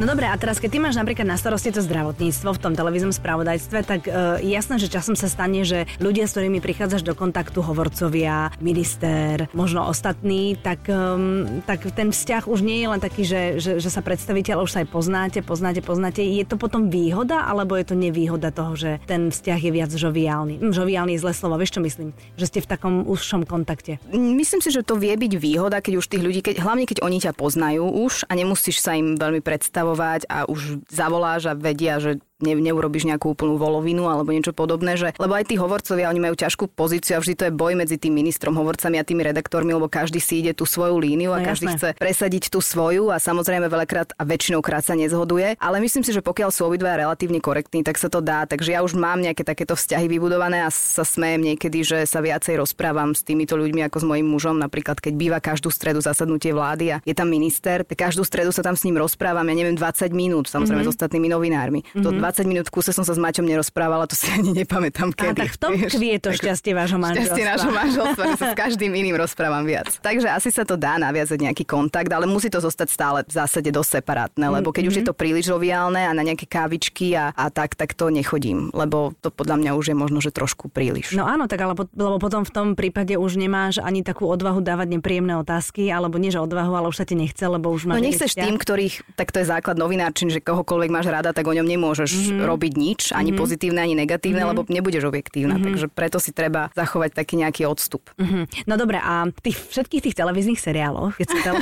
No 0.00 0.08
dobre, 0.08 0.24
a 0.24 0.32
teraz 0.40 0.56
keď 0.56 0.70
ty 0.72 0.78
máš 0.80 0.96
napríklad 0.96 1.28
na 1.28 1.36
starosti 1.36 1.76
to 1.76 1.84
zdravotníctvo 1.84 2.56
v 2.56 2.62
tom 2.64 2.72
televíznom 2.72 3.12
spravodajstve, 3.12 3.84
tak 3.84 4.08
uh, 4.08 4.40
jasné, 4.40 4.80
že 4.80 4.88
časom 4.88 5.12
sa 5.12 5.28
stane, 5.28 5.60
že 5.60 5.84
ľudia, 6.00 6.24
s 6.24 6.32
ktorými 6.32 6.64
prichádzaš 6.64 7.04
do 7.04 7.12
kontaktu, 7.12 7.60
hovorcovia, 7.60 8.48
minister, 8.64 9.52
možno 9.52 9.84
ostatní, 9.84 10.56
tak, 10.56 10.88
um, 10.88 11.60
tak 11.68 11.84
ten 11.92 12.16
vzťah 12.16 12.48
už 12.48 12.64
nie 12.64 12.80
je 12.80 12.88
len 12.88 12.96
taký, 12.96 13.28
že, 13.28 13.60
že, 13.60 13.76
že 13.76 13.92
sa 13.92 14.00
predstaviteľ 14.00 14.64
už 14.64 14.72
sa 14.72 14.80
aj 14.80 14.88
poznáte, 14.88 15.38
poznáte, 15.44 15.84
poznáte. 15.84 16.24
Je 16.24 16.48
to 16.48 16.56
potom 16.56 16.88
výhoda, 16.88 17.44
alebo 17.44 17.76
je 17.76 17.92
to 17.92 17.92
nevýhoda 17.92 18.48
toho, 18.56 18.80
že 18.80 19.04
ten 19.04 19.28
vzťah 19.28 19.60
je 19.60 19.68
viac 19.68 19.92
žoviálny? 19.92 20.64
Hm, 20.64 20.72
žoviálny 20.72 21.20
je 21.20 21.28
zlé 21.28 21.36
slovo, 21.36 21.60
vieš 21.60 21.76
čo 21.76 21.84
myslím? 21.84 22.16
Že 22.40 22.48
ste 22.48 22.60
v 22.64 22.68
takom 22.72 23.04
užšom 23.04 23.44
kontakte. 23.44 24.00
Myslím 24.16 24.64
si, 24.64 24.72
že 24.72 24.80
to 24.80 24.96
vie 24.96 25.12
byť 25.12 25.32
výhoda, 25.36 25.84
keď 25.84 26.00
už 26.00 26.08
tých 26.08 26.24
ľudí, 26.24 26.40
keď, 26.40 26.64
hlavne 26.64 26.88
keď 26.88 27.04
oni 27.04 27.20
ťa 27.20 27.36
poznajú 27.36 27.84
už 27.84 28.24
a 28.24 28.32
nemusíš 28.32 28.80
sa 28.80 28.96
im 28.96 29.20
veľmi 29.20 29.44
predstavovať 29.44 29.89
predstavovať 29.90 30.30
a 30.30 30.46
už 30.46 30.86
zavoláš 30.86 31.50
a 31.50 31.54
vedia, 31.58 31.98
že 31.98 32.22
ne, 32.42 32.56
neurobiš 32.56 33.08
nejakú 33.08 33.32
úplnú 33.32 33.56
volovinu 33.56 34.08
alebo 34.08 34.32
niečo 34.34 34.52
podobné, 34.52 34.96
že, 34.96 35.12
lebo 35.16 35.36
aj 35.36 35.48
tí 35.48 35.56
hovorcovia, 35.56 36.10
oni 36.10 36.20
majú 36.20 36.34
ťažkú 36.36 36.72
pozíciu 36.72 37.16
a 37.16 37.22
vždy 37.22 37.34
to 37.36 37.44
je 37.48 37.52
boj 37.54 37.72
medzi 37.76 37.96
tým 37.96 38.16
ministrom, 38.16 38.56
hovorcami 38.56 38.96
a 39.00 39.04
tými 39.04 39.22
redaktormi, 39.24 39.72
lebo 39.76 39.86
každý 39.86 40.18
si 40.18 40.42
ide 40.44 40.52
tú 40.56 40.64
svoju 40.64 40.96
líniu 40.98 41.32
a 41.32 41.40
no, 41.40 41.46
každý 41.46 41.72
jasné. 41.72 41.78
chce 41.78 41.88
presadiť 42.00 42.44
tú 42.52 42.58
svoju 42.60 43.12
a 43.12 43.20
samozrejme 43.20 43.66
veľakrát 43.68 44.16
a 44.16 44.22
väčšinou 44.24 44.60
krát 44.64 44.84
sa 44.84 44.96
nezhoduje, 44.96 45.56
ale 45.60 45.76
myslím 45.80 46.02
si, 46.04 46.12
že 46.12 46.24
pokiaľ 46.24 46.50
sú 46.52 46.66
obidva 46.68 46.96
relatívne 46.96 47.38
korektní, 47.38 47.84
tak 47.84 47.96
sa 47.96 48.08
to 48.08 48.24
dá. 48.24 48.44
Takže 48.44 48.74
ja 48.74 48.80
už 48.80 48.96
mám 48.96 49.20
nejaké 49.20 49.44
takéto 49.46 49.76
vzťahy 49.76 50.06
vybudované 50.08 50.64
a 50.64 50.68
sa 50.70 51.04
smejem 51.04 51.54
niekedy, 51.54 51.84
že 51.84 51.98
sa 52.04 52.20
viacej 52.24 52.60
rozprávam 52.60 53.12
s 53.12 53.24
týmito 53.24 53.56
ľuďmi 53.56 53.86
ako 53.88 53.98
s 54.02 54.04
mojim 54.06 54.26
mužom, 54.26 54.56
napríklad 54.56 54.98
keď 54.98 55.14
býva 55.16 55.38
každú 55.38 55.68
stredu 55.68 56.00
zasadnutie 56.00 56.52
vlády 56.54 56.86
a 56.94 56.96
je 57.04 57.14
tam 57.16 57.28
minister, 57.28 57.82
tak 57.84 58.10
každú 58.10 58.22
stredu 58.22 58.50
sa 58.50 58.64
tam 58.64 58.74
s 58.74 58.84
ním 58.84 59.00
rozprávam, 59.00 59.46
ja 59.46 59.54
neviem, 59.56 59.76
20 59.76 60.10
minút, 60.14 60.46
samozrejme 60.48 60.82
mm-hmm. 60.82 60.92
s 60.92 60.96
ostatnými 60.96 61.28
novinármi. 61.28 61.80
Mm-hmm. 61.82 62.04
To 62.04 62.10
20 62.30 62.46
minút 62.46 62.70
v 62.70 62.78
kuse 62.78 62.94
som 62.94 63.02
sa 63.02 63.10
s 63.10 63.18
Maťom 63.18 63.42
nerozprávala, 63.42 64.06
to 64.06 64.14
si 64.14 64.30
ani 64.36 64.54
nepamätám 64.54 65.10
kedy. 65.10 65.34
A 65.34 65.50
tak 65.50 65.50
v 65.50 65.58
tom 65.58 65.72
vieš, 65.74 65.98
kvie 65.98 66.14
to 66.22 66.30
šťastie 66.30 66.72
vášho 66.78 67.02
manželstva. 67.02 67.26
Šťastie 67.26 67.44
nášho 67.44 67.72
manželstva, 67.74 68.22
že 68.22 68.36
sa 68.38 68.46
s 68.46 68.56
každým 68.62 68.92
iným 68.94 69.18
rozprávam 69.18 69.66
viac. 69.66 69.98
Takže 69.98 70.30
asi 70.30 70.54
sa 70.54 70.62
to 70.62 70.78
dá 70.78 70.94
naviazať 71.02 71.42
nejaký 71.42 71.66
kontakt, 71.66 72.06
ale 72.14 72.30
musí 72.30 72.46
to 72.46 72.62
zostať 72.62 72.88
stále 72.88 73.18
v 73.26 73.32
zásade 73.34 73.66
dosť 73.74 73.98
separátne, 73.98 74.46
lebo 74.46 74.70
keď 74.70 74.86
mm-hmm. 74.86 74.94
už 74.94 74.98
je 75.02 75.04
to 75.10 75.14
príliš 75.18 75.44
joviálne 75.50 75.98
a 76.06 76.12
na 76.14 76.22
nejaké 76.22 76.46
kávičky 76.46 77.18
a, 77.18 77.34
a 77.34 77.50
tak, 77.50 77.74
tak 77.74 77.98
to 77.98 78.14
nechodím, 78.14 78.70
lebo 78.70 79.10
to 79.18 79.34
podľa 79.34 79.58
mňa 79.58 79.70
už 79.74 79.90
je 79.90 79.96
možno, 79.98 80.22
že 80.22 80.30
trošku 80.30 80.70
príliš. 80.70 81.10
No 81.18 81.26
áno, 81.26 81.50
tak 81.50 81.58
ale 81.66 81.74
lebo 81.74 82.22
potom 82.22 82.46
v 82.46 82.52
tom 82.54 82.68
prípade 82.78 83.18
už 83.18 83.34
nemáš 83.34 83.82
ani 83.82 84.06
takú 84.06 84.30
odvahu 84.30 84.62
dávať 84.62 84.94
nepríjemné 84.94 85.34
otázky, 85.42 85.90
alebo 85.90 86.22
nie 86.22 86.30
že 86.30 86.38
odvahu, 86.38 86.78
ale 86.78 86.86
už 86.92 87.02
sa 87.02 87.06
ti 87.08 87.18
nechce, 87.18 87.42
lebo 87.42 87.74
už 87.74 87.90
máš. 87.90 87.98
No 87.98 88.06
nechceš 88.06 88.38
tým, 88.38 88.54
ktorých, 88.60 89.18
tak 89.18 89.34
to 89.34 89.42
je 89.42 89.46
základ 89.48 89.74
novinárčin, 89.80 90.30
že 90.30 90.38
kohokoľvek 90.44 90.90
máš 90.92 91.10
rada, 91.10 91.34
tak 91.34 91.48
o 91.48 91.56
ňom 91.56 91.66
nemôžeš 91.66 92.19
mm-hmm. 92.28 92.44
robiť 92.44 92.72
nič, 92.76 93.00
ani 93.16 93.32
mm-hmm. 93.32 93.40
pozitívne, 93.40 93.80
ani 93.80 93.94
negatívne, 93.96 94.44
mm-hmm. 94.44 94.60
lebo 94.60 94.68
nebudeš 94.68 95.08
objektívna. 95.08 95.56
Mm-hmm. 95.56 95.66
Takže 95.72 95.86
preto 95.88 96.18
si 96.20 96.36
treba 96.36 96.68
zachovať 96.76 97.16
taký 97.16 97.40
nejaký 97.40 97.64
odstup. 97.64 98.12
Mm-hmm. 98.20 98.68
No 98.68 98.74
dobre, 98.76 99.00
a 99.00 99.28
tých, 99.40 99.56
všetkých 99.56 100.10
tých 100.10 100.16
televíznych 100.16 100.60
seriáloch, 100.60 101.16
keď 101.16 101.26
sú, 101.26 101.38
tele, 101.40 101.58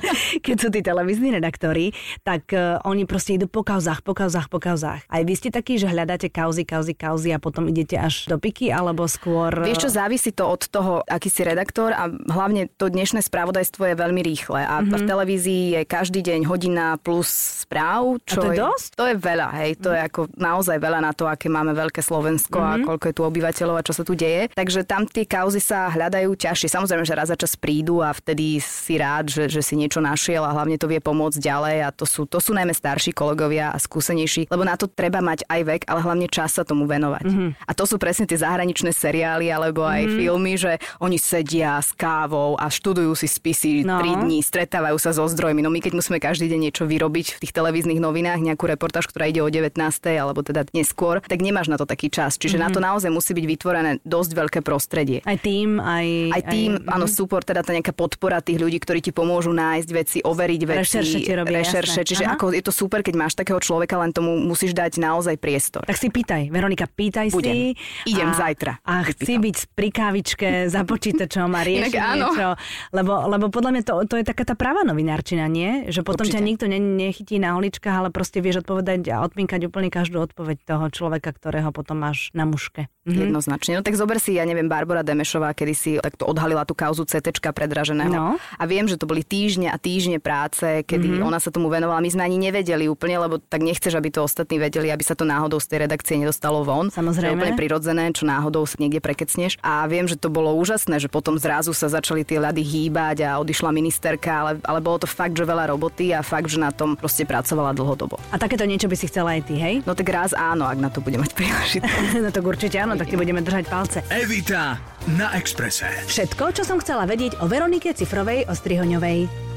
keď 0.46 0.56
sú 0.56 0.68
tí 0.74 0.80
televízni 0.82 1.28
redaktori, 1.30 1.94
tak 2.26 2.50
uh, 2.50 2.82
oni 2.82 3.06
proste 3.06 3.38
idú 3.38 3.46
po 3.46 3.62
kauzách, 3.62 4.02
po 4.02 4.12
kauzách, 4.16 4.50
po 4.50 4.58
kauzách. 4.58 5.06
Aj 5.06 5.22
vy 5.22 5.34
ste 5.36 5.54
takí, 5.54 5.78
že 5.78 5.86
hľadáte 5.86 6.32
kauzy, 6.32 6.66
kauzy, 6.66 6.96
kauzy 6.96 7.30
a 7.30 7.38
potom 7.38 7.70
idete 7.70 8.00
až 8.00 8.26
do 8.26 8.36
piky, 8.40 8.72
alebo 8.72 9.06
skôr... 9.06 9.52
Vieš 9.52 9.86
čo, 9.86 9.90
závisí 9.90 10.32
to 10.32 10.48
od 10.48 10.62
toho, 10.66 11.04
aký 11.04 11.28
si 11.28 11.44
redaktor 11.44 11.92
a 11.92 12.08
hlavne 12.08 12.70
to 12.78 12.88
dnešné 12.88 13.20
spravodajstvo 13.20 13.92
je 13.92 13.94
veľmi 13.98 14.20
rýchle 14.24 14.62
a 14.62 14.80
mm-hmm. 14.80 14.96
v 14.96 15.02
televízii 15.04 15.64
je 15.76 15.80
každý 15.84 16.20
deň 16.24 16.40
hodina 16.46 16.96
plus 17.00 17.28
správ. 17.66 18.22
Čo 18.24 18.40
a 18.40 18.42
to 18.42 18.48
je, 18.48 18.56
je 18.56 18.62
dosť? 18.62 18.90
To 18.96 19.04
je 19.10 19.16
veľa, 19.18 19.48
hej. 19.60 19.70
To 19.82 19.90
mm-hmm. 19.90 19.94
je 19.94 19.99
je 20.00 20.08
ako 20.08 20.20
naozaj 20.40 20.80
veľa 20.80 21.04
na 21.04 21.12
to, 21.12 21.28
aké 21.28 21.52
máme 21.52 21.76
veľké 21.76 22.00
Slovensko 22.00 22.56
mm-hmm. 22.56 22.80
a 22.80 22.84
koľko 22.88 23.04
je 23.12 23.14
tu 23.14 23.22
obyvateľov 23.22 23.76
a 23.76 23.86
čo 23.86 23.92
sa 23.92 24.02
tu 24.02 24.16
deje. 24.16 24.48
Takže 24.56 24.88
tam 24.88 25.04
tie 25.04 25.28
kauzy 25.28 25.60
sa 25.60 25.92
hľadajú 25.92 26.32
ťažšie. 26.32 26.72
Samozrejme, 26.72 27.04
že 27.04 27.14
raz 27.14 27.28
za 27.28 27.36
čas 27.36 27.54
prídu 27.54 28.00
a 28.00 28.10
vtedy 28.10 28.58
si 28.58 28.96
rád, 28.96 29.28
že, 29.28 29.46
že 29.46 29.60
si 29.60 29.76
niečo 29.76 30.00
našiel 30.00 30.42
a 30.42 30.54
hlavne 30.56 30.80
to 30.80 30.88
vie 30.88 30.98
pomôcť 30.98 31.38
ďalej 31.38 31.76
a 31.84 31.88
to 31.92 32.08
sú, 32.08 32.24
to 32.24 32.40
sú 32.40 32.56
najmä 32.56 32.72
starší 32.72 33.12
kolegovia 33.12 33.70
a 33.70 33.78
skúsenejší, 33.78 34.48
lebo 34.48 34.64
na 34.64 34.74
to 34.74 34.88
treba 34.88 35.20
mať 35.20 35.44
aj 35.46 35.60
vek, 35.62 35.82
ale 35.86 36.00
hlavne 36.00 36.26
čas 36.26 36.56
sa 36.56 36.64
tomu 36.64 36.88
venovať. 36.88 37.24
Mm-hmm. 37.26 37.50
A 37.68 37.72
to 37.76 37.84
sú 37.84 38.00
presne 38.00 38.24
tie 38.24 38.40
zahraničné 38.40 38.90
seriály 38.90 39.52
alebo 39.52 39.84
aj 39.84 40.08
mm-hmm. 40.08 40.18
filmy, 40.18 40.54
že 40.56 40.72
oni 40.98 41.20
sedia 41.20 41.78
s 41.78 41.92
kávou 41.94 42.56
a 42.56 42.66
študujú 42.72 43.12
si 43.14 43.28
spisy 43.28 43.84
no. 43.84 44.00
3 44.00 44.24
dní, 44.26 44.40
stretávajú 44.40 44.96
sa 44.96 45.12
so 45.12 45.28
zdrojmi. 45.28 45.60
No 45.60 45.70
my 45.70 45.78
keď 45.84 45.92
musíme 45.98 46.18
každý 46.22 46.48
deň 46.48 46.60
niečo 46.70 46.84
vyrobiť 46.88 47.36
v 47.36 47.40
tých 47.46 47.52
televíznych 47.52 48.00
novinách, 48.00 48.40
nejakú 48.40 48.64
reportáž, 48.66 49.10
ktorá 49.10 49.28
ide 49.28 49.44
o 49.44 49.48
19. 49.50 49.76
alebo 49.98 50.40
teda 50.46 50.66
neskôr, 50.70 51.18
tak 51.24 51.42
nemáš 51.42 51.66
na 51.66 51.76
to 51.76 51.84
taký 51.84 52.08
čas. 52.08 52.38
Čiže 52.38 52.56
mm-hmm. 52.56 52.70
na 52.70 52.74
to 52.74 52.80
mhm. 52.80 52.86
naozaj 52.86 53.10
musí 53.10 53.32
byť 53.34 53.46
vytvorené 53.46 53.90
dosť 54.06 54.30
veľké 54.36 54.60
prostredie. 54.62 55.18
Aj 55.26 55.36
tým, 55.36 55.82
aj... 55.82 56.06
Aj 56.30 56.42
tým, 56.46 56.70
aj, 56.78 56.86
áno, 56.86 57.06
mm-hmm. 57.06 57.18
super, 57.18 57.40
teda 57.42 57.60
tá 57.66 57.74
nejaká 57.74 57.92
podpora 57.92 58.38
tých 58.40 58.58
ľudí, 58.60 58.78
ktorí 58.78 59.00
ti 59.02 59.12
pomôžu 59.12 59.50
nájsť 59.50 59.88
veci, 59.90 60.18
overiť 60.22 60.62
veci. 60.64 60.80
Rešerše 60.80 61.18
ti 61.24 61.32
robí, 61.32 61.50
rešerše. 61.50 62.00
Čiže 62.06 62.24
Aha. 62.26 62.34
ako 62.38 62.54
je 62.54 62.62
to 62.62 62.72
super, 62.72 63.00
keď 63.02 63.14
máš 63.16 63.34
takého 63.34 63.58
človeka, 63.58 63.98
len 63.98 64.14
tomu 64.14 64.38
musíš 64.38 64.72
dať 64.76 65.00
naozaj 65.00 65.36
priestor. 65.40 65.84
Tak 65.86 65.98
si 65.98 66.08
pýtaj, 66.12 66.52
Veronika, 66.52 66.86
pýtaj 66.86 67.32
Budem. 67.32 67.74
si. 67.74 68.10
Idem 68.10 68.30
a, 68.32 68.36
zajtra. 68.36 68.72
A 68.84 69.02
chci 69.06 69.40
byť 69.40 69.56
pri 69.72 69.88
kávičke 69.90 70.48
za 70.68 70.82
počítačom 70.84 71.48
a 71.52 71.60
riešiť 71.64 71.94
niečo. 71.96 72.48
Lebo, 72.90 73.12
lebo 73.30 73.46
podľa 73.48 73.70
mňa 73.76 73.82
to, 73.86 73.94
to 74.06 74.14
je 74.20 74.24
taká 74.26 74.44
tá 74.44 74.54
práva 74.58 74.82
novinárčina, 74.82 75.46
nie? 75.46 75.88
Že 75.88 76.00
potom 76.02 76.26
Určite. 76.26 76.40
ťa 76.40 76.46
nikto 76.46 76.64
ne, 76.66 76.78
nechytí 76.78 77.38
na 77.38 77.56
holičkách, 77.56 77.96
ale 78.04 78.08
proste 78.10 78.42
vieš 78.42 78.66
odpovedať 78.66 79.08
a 79.14 79.22
odpinkať 79.24 79.69
úplne 79.70 79.88
každú 79.88 80.18
odpoveď 80.20 80.66
toho 80.66 80.90
človeka, 80.90 81.30
ktorého 81.30 81.70
potom 81.70 82.02
máš 82.02 82.34
na 82.34 82.42
muške. 82.42 82.90
Mhm. 83.08 83.32
Jednoznačne. 83.32 83.72
No 83.78 83.82
tak 83.86 83.96
zober 83.96 84.20
si, 84.20 84.36
ja 84.36 84.44
neviem, 84.44 84.68
Barbara 84.68 85.00
Demešová, 85.00 85.56
kedy 85.56 85.72
si 85.72 85.90
takto 85.96 86.28
odhalila 86.28 86.68
tú 86.68 86.76
kauzu 86.76 87.08
CT 87.08 87.40
predraženého. 87.40 88.12
No. 88.12 88.36
A 88.36 88.64
viem, 88.68 88.84
že 88.84 89.00
to 89.00 89.08
boli 89.08 89.24
týždne 89.24 89.72
a 89.72 89.80
týždne 89.80 90.20
práce, 90.20 90.84
kedy 90.84 91.16
mm-hmm. 91.16 91.24
ona 91.24 91.40
sa 91.40 91.48
tomu 91.48 91.72
venovala. 91.72 92.04
My 92.04 92.10
sme 92.12 92.28
ani 92.28 92.36
nevedeli 92.36 92.92
úplne, 92.92 93.16
lebo 93.16 93.40
tak 93.40 93.64
nechceš, 93.64 93.96
aby 93.96 94.12
to 94.12 94.26
ostatní 94.26 94.60
vedeli, 94.60 94.92
aby 94.92 95.00
sa 95.00 95.16
to 95.16 95.24
náhodou 95.24 95.56
z 95.56 95.72
tej 95.72 95.78
redakcie 95.88 96.20
nedostalo 96.20 96.60
von. 96.60 96.92
Samozrejme. 96.92 97.24
To 97.24 97.32
je 97.32 97.38
úplne 97.40 97.56
prirodzené, 97.56 98.04
čo 98.12 98.28
náhodou 98.28 98.68
si 98.68 98.76
niekde 98.76 99.00
prekecneš. 99.00 99.56
A 99.64 99.88
viem, 99.88 100.04
že 100.04 100.20
to 100.20 100.28
bolo 100.28 100.52
úžasné, 100.60 101.00
že 101.00 101.08
potom 101.08 101.40
zrazu 101.40 101.72
sa 101.72 101.88
začali 101.88 102.20
tie 102.26 102.36
ľady 102.36 102.60
hýbať 102.60 103.24
a 103.24 103.40
odišla 103.40 103.72
ministerka, 103.72 104.30
ale, 104.44 104.52
ale 104.60 104.84
bolo 104.84 105.00
to 105.00 105.08
fakt, 105.08 105.36
že 105.36 105.48
veľa 105.48 105.72
roboty 105.72 106.12
a 106.12 106.20
fakt, 106.20 106.52
že 106.52 106.60
na 106.60 106.68
tom 106.68 106.94
proste 107.00 107.24
pracovala 107.24 107.72
dlhodobo. 107.72 108.20
A 108.28 108.36
takéto 108.36 108.68
niečo 108.68 108.88
by 108.88 108.96
si 108.96 109.08
chcela 109.08 109.36
aj 109.36 109.48
ty, 109.48 109.56
hej? 109.60 109.74
No 109.84 109.92
tak 109.92 110.08
raz 110.08 110.32
áno, 110.32 110.64
ak 110.64 110.78
na 110.80 110.88
to 110.88 111.04
bude 111.04 111.20
mať 111.20 111.36
príležitosť. 111.36 112.18
no 112.24 112.32
tak 112.32 112.44
určite 112.44 112.80
áno, 112.80 112.96
tak 112.96 113.12
ti 113.12 113.20
budeme 113.20 113.44
držať 113.44 113.64
palce. 113.68 113.98
Evita 114.08 114.80
na 115.14 115.36
Exprese. 115.36 115.88
Všetko, 116.08 116.56
čo 116.56 116.62
som 116.64 116.80
chcela 116.80 117.04
vedieť 117.04 117.38
o 117.44 117.46
Veronike 117.46 117.92
Cifrovej 117.92 118.48
Ostrihoňovej. 118.48 119.49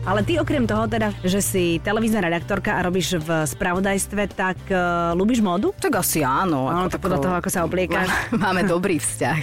Ale 0.00 0.24
ty 0.24 0.40
okrem 0.40 0.64
toho 0.64 0.88
teda, 0.88 1.12
že 1.20 1.44
si 1.44 1.76
televízna 1.84 2.24
redaktorka 2.24 2.72
a 2.72 2.80
robíš 2.80 3.20
v 3.20 3.44
spravodajstve, 3.44 4.32
tak 4.32 4.56
uh, 4.72 5.12
ľubíš 5.12 5.44
módu? 5.44 5.76
Tak 5.76 6.00
asi 6.00 6.24
áno. 6.24 6.72
Áno, 6.72 6.88
tak 6.88 7.04
podľa 7.04 7.20
toho, 7.20 7.34
ako 7.36 7.48
sa 7.52 7.68
obliekaš. 7.68 8.08
Máme 8.32 8.64
dobrý 8.64 8.96
vzťah. 8.96 9.36